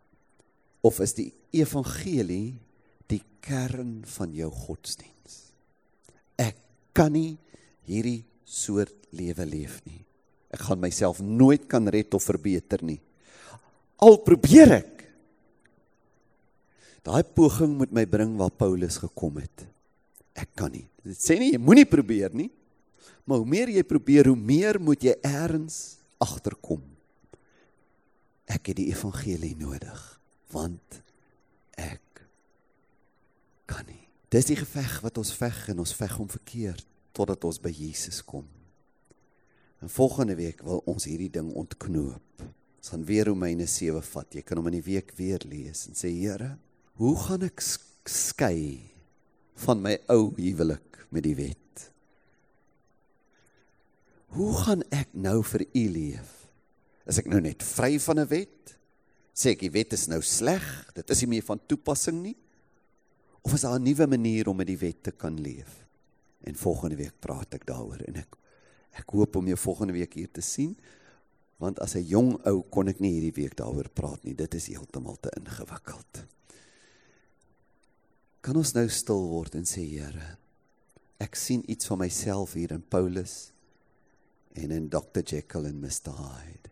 Of 0.83 0.99
is 1.03 1.15
die 1.17 1.29
evangelie 1.55 2.59
die 3.11 3.21
kern 3.43 4.01
van 4.17 4.33
jou 4.35 4.49
godsdiens. 4.51 5.39
Ek 6.39 6.57
kan 6.95 7.13
nie 7.15 7.37
hierdie 7.87 8.23
soort 8.47 8.95
lewe 9.15 9.45
leef 9.47 9.79
nie. 9.87 10.01
Ek 10.51 10.65
gaan 10.67 10.81
myself 10.83 11.21
nooit 11.23 11.67
kan 11.71 11.87
red 11.87 12.11
of 12.17 12.27
verbeter 12.27 12.83
nie. 12.83 12.99
Al 14.03 14.17
probeer 14.25 14.75
ek. 14.81 15.05
Daai 17.05 17.23
poging 17.23 17.77
moet 17.79 17.93
my 17.95 18.03
bring 18.05 18.35
waar 18.37 18.51
Paulus 18.53 18.99
gekom 19.01 19.39
het. 19.41 19.63
Ek 20.37 20.51
kan 20.59 20.73
nie. 20.73 20.85
Dit 21.05 21.21
sê 21.21 21.37
nie 21.39 21.53
jy 21.53 21.61
moenie 21.61 21.87
probeer 21.89 22.33
nie. 22.35 22.49
Maar 23.25 23.41
hoe 23.41 23.47
meer 23.47 23.69
jy 23.69 23.83
probeer, 23.87 24.27
hoe 24.31 24.37
meer 24.37 24.79
moet 24.81 25.03
jy 25.03 25.15
eers 25.21 25.81
agterkom. 26.21 26.83
Ek 28.51 28.71
het 28.71 28.79
die 28.81 28.91
evangelie 28.91 29.55
nodig 29.57 30.07
want 30.51 30.97
ek 31.79 32.25
kan 33.71 33.85
nie. 33.87 34.03
Dis 34.31 34.49
die 34.49 34.57
geveg 34.59 34.97
wat 35.03 35.15
ons 35.21 35.31
veg 35.35 35.69
en 35.71 35.79
ons 35.79 35.93
veg 35.95 36.17
om 36.19 36.27
verkeerd 36.27 36.83
totdat 37.15 37.43
ons 37.47 37.59
by 37.63 37.71
Jesus 37.71 38.19
kom. 38.27 38.43
En 39.81 39.89
volgende 39.89 40.35
week 40.35 40.59
wil 40.67 40.83
ons 40.91 41.07
hierdie 41.07 41.31
ding 41.31 41.49
ontknoop. 41.57 42.43
Ons 42.81 42.91
gaan 42.93 43.07
weer 43.07 43.31
Romeine 43.31 43.65
7 43.69 44.03
vat. 44.11 44.35
Jy 44.35 44.43
kan 44.45 44.59
hom 44.59 44.69
in 44.71 44.79
die 44.81 44.87
week 44.91 45.15
weer 45.17 45.41
lees 45.47 45.87
en 45.89 45.97
sê 45.97 46.11
Here, 46.11 46.55
hoe 46.99 47.15
gaan 47.23 47.47
ek 47.47 47.63
skei 47.63 48.91
van 49.63 49.81
my 49.83 49.95
ou 50.11 50.33
huwelik 50.35 51.03
met 51.13 51.25
die 51.25 51.37
wet? 51.39 51.60
Hoe 54.31 54.53
gaan 54.63 54.83
ek 54.89 55.11
nou 55.13 55.41
vir 55.43 55.65
U 55.73 55.87
leef? 55.91 56.29
Is 57.05 57.19
ek 57.19 57.27
nou 57.27 57.41
net 57.41 57.63
vry 57.63 57.99
van 57.99 58.19
'n 58.19 58.27
wet? 58.27 58.81
sê 59.41 59.55
ek 59.55 59.63
die 59.63 59.73
wet 59.73 59.95
is 59.95 60.07
nou 60.11 60.19
sleg, 60.25 60.63
dit 60.95 61.13
is 61.13 61.23
nie 61.23 61.37
meer 61.37 61.45
van 61.47 61.61
toepassing 61.69 62.19
nie? 62.21 62.35
Of 63.41 63.55
is 63.55 63.63
daar 63.65 63.79
'n 63.79 63.83
nuwe 63.83 64.07
manier 64.07 64.47
om 64.47 64.57
met 64.57 64.67
die 64.67 64.77
wet 64.77 65.03
te 65.03 65.11
kan 65.11 65.39
leef? 65.39 65.87
En 66.43 66.55
volgende 66.55 66.95
week 66.95 67.19
praat 67.19 67.53
ek 67.53 67.65
daaroor 67.65 68.01
en 68.07 68.15
ek 68.15 68.37
ek 68.91 69.09
hoop 69.09 69.35
om 69.35 69.47
jou 69.47 69.57
volgende 69.57 69.93
week 69.93 70.13
hier 70.13 70.31
te 70.31 70.41
sien. 70.41 70.75
Want 71.57 71.79
as 71.79 71.95
'n 71.95 72.03
jong 72.03 72.45
ou 72.45 72.61
kon 72.69 72.87
ek 72.87 72.99
nie 72.99 73.11
hierdie 73.11 73.43
week 73.43 73.55
daaroor 73.55 73.89
praat 73.89 74.23
nie. 74.23 74.35
Dit 74.35 74.53
is 74.53 74.67
heeltemal 74.67 75.17
te 75.19 75.31
ingewikkeld. 75.37 76.25
Kan 78.41 78.55
ons 78.55 78.73
nou 78.73 78.89
stil 78.89 79.27
word 79.29 79.55
en 79.55 79.63
sê 79.63 79.81
Here, 79.81 80.37
ek 81.19 81.35
sien 81.35 81.63
iets 81.69 81.85
van 81.85 81.99
myself 81.99 82.53
hier 82.53 82.71
in 82.71 82.81
Paulus 82.81 83.50
en 84.53 84.71
in 84.71 84.89
Dr 84.89 85.23
Jekyll 85.23 85.65
en 85.65 85.79
Mr 85.79 86.15
Hyde. 86.17 86.69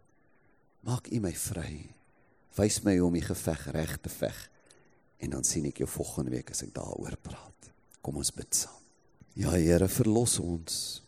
Maak 0.88 1.10
U 1.12 1.20
my 1.20 1.34
vry 1.36 1.90
wys 2.60 2.82
my 2.84 2.98
hoe 2.98 3.08
om 3.08 3.16
die 3.16 3.24
geveg 3.24 3.68
reg 3.72 3.98
te 4.04 4.12
veg. 4.12 4.38
En 5.20 5.36
dan 5.36 5.46
sien 5.48 5.68
ek 5.70 5.82
jou 5.84 5.90
volgende 5.90 6.34
week 6.34 6.52
as 6.52 6.64
ek 6.66 6.74
daaroor 6.76 7.16
praat. 7.24 7.72
Kom 8.04 8.20
ons 8.20 8.32
bid 8.36 8.52
saam. 8.56 8.76
Ja 9.40 9.54
Here, 9.56 9.88
verlos 9.92 10.40
ons. 10.42 11.02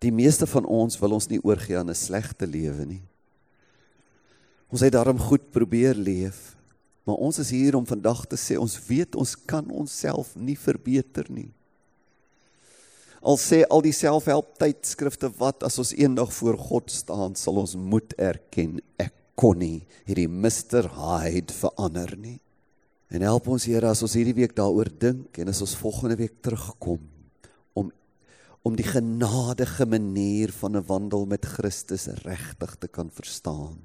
Die 0.00 0.12
meeste 0.12 0.48
van 0.48 0.66
ons 0.68 0.98
wil 1.00 1.16
ons 1.16 1.28
nie 1.28 1.40
oorgee 1.44 1.78
aan 1.78 1.90
'n 1.90 1.94
slegte 1.94 2.46
lewe 2.46 2.84
nie. 2.86 3.02
Ons 4.70 4.80
het 4.80 4.92
daarom 4.92 5.18
goed 5.18 5.50
probeer 5.50 5.94
leef, 5.94 6.56
maar 7.04 7.16
ons 7.16 7.38
is 7.38 7.50
hier 7.50 7.76
om 7.76 7.86
vandag 7.86 8.26
te 8.26 8.36
sê 8.36 8.56
ons 8.56 8.86
weet 8.86 9.16
ons 9.16 9.36
kan 9.44 9.70
onsself 9.70 10.36
nie 10.36 10.56
verbeter 10.56 11.26
nie. 11.28 11.52
Al 13.20 13.36
sê 13.36 13.62
al 13.68 13.82
die 13.84 13.92
selfhelp 13.92 14.54
tydskrifte 14.60 15.28
wat 15.40 15.64
as 15.66 15.76
ons 15.80 15.92
eendag 15.92 16.32
voor 16.32 16.56
God 16.56 16.92
staan, 16.92 17.36
sal 17.36 17.60
ons 17.60 17.76
moet 17.76 18.14
erken 18.16 18.78
ek 19.00 19.12
kon 19.40 19.60
nie 19.60 19.82
hierdie 20.08 20.28
Mr 20.28 20.88
Hyde 20.96 21.52
verander 21.52 22.14
nie. 22.16 22.38
En 23.10 23.24
help 23.26 23.48
ons 23.50 23.66
Here 23.66 23.90
as 23.90 24.02
ons 24.06 24.14
hierdie 24.16 24.36
week 24.36 24.54
daaroor 24.56 24.88
dink 25.02 25.38
en 25.40 25.50
as 25.52 25.60
ons 25.64 25.76
volgende 25.80 26.16
week 26.20 26.40
terugkom 26.44 27.02
om 27.76 27.90
om 28.60 28.74
die 28.76 28.84
genadige 28.84 29.86
manier 29.88 30.52
van 30.52 30.76
'n 30.76 30.84
wandel 30.84 31.24
met 31.26 31.44
Christus 31.44 32.06
regtig 32.24 32.76
te 32.76 32.88
kan 32.88 33.10
verstaan 33.10 33.80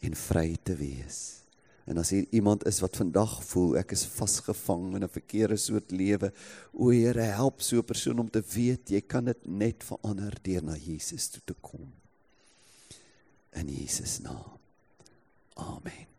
en 0.00 0.14
vry 0.14 0.56
te 0.62 0.74
wees. 0.74 1.41
En 1.84 1.98
as 1.98 2.10
hier 2.10 2.26
iemand 2.30 2.66
is 2.66 2.80
wat 2.80 2.96
vandag 2.96 3.40
voel 3.44 3.78
ek 3.80 3.92
is 3.96 4.04
vasgevang 4.06 4.94
in 4.94 5.04
'n 5.04 5.08
verkeerde 5.08 5.56
soort 5.56 5.90
lewe, 5.90 6.32
o 6.72 6.90
Here, 6.90 7.22
help 7.22 7.62
so 7.62 7.78
'n 7.78 7.84
persoon 7.84 8.18
om 8.18 8.30
te 8.30 8.42
weet 8.54 8.90
jy 8.90 9.00
kan 9.00 9.24
dit 9.24 9.46
net 9.46 9.84
verander 9.84 10.34
deur 10.42 10.62
na 10.62 10.76
Jesus 10.76 11.28
toe 11.28 11.42
te 11.44 11.54
kom 11.60 11.92
in 13.52 13.68
Jesus 13.68 14.18
naam. 14.20 14.58
Amen. 15.54 16.11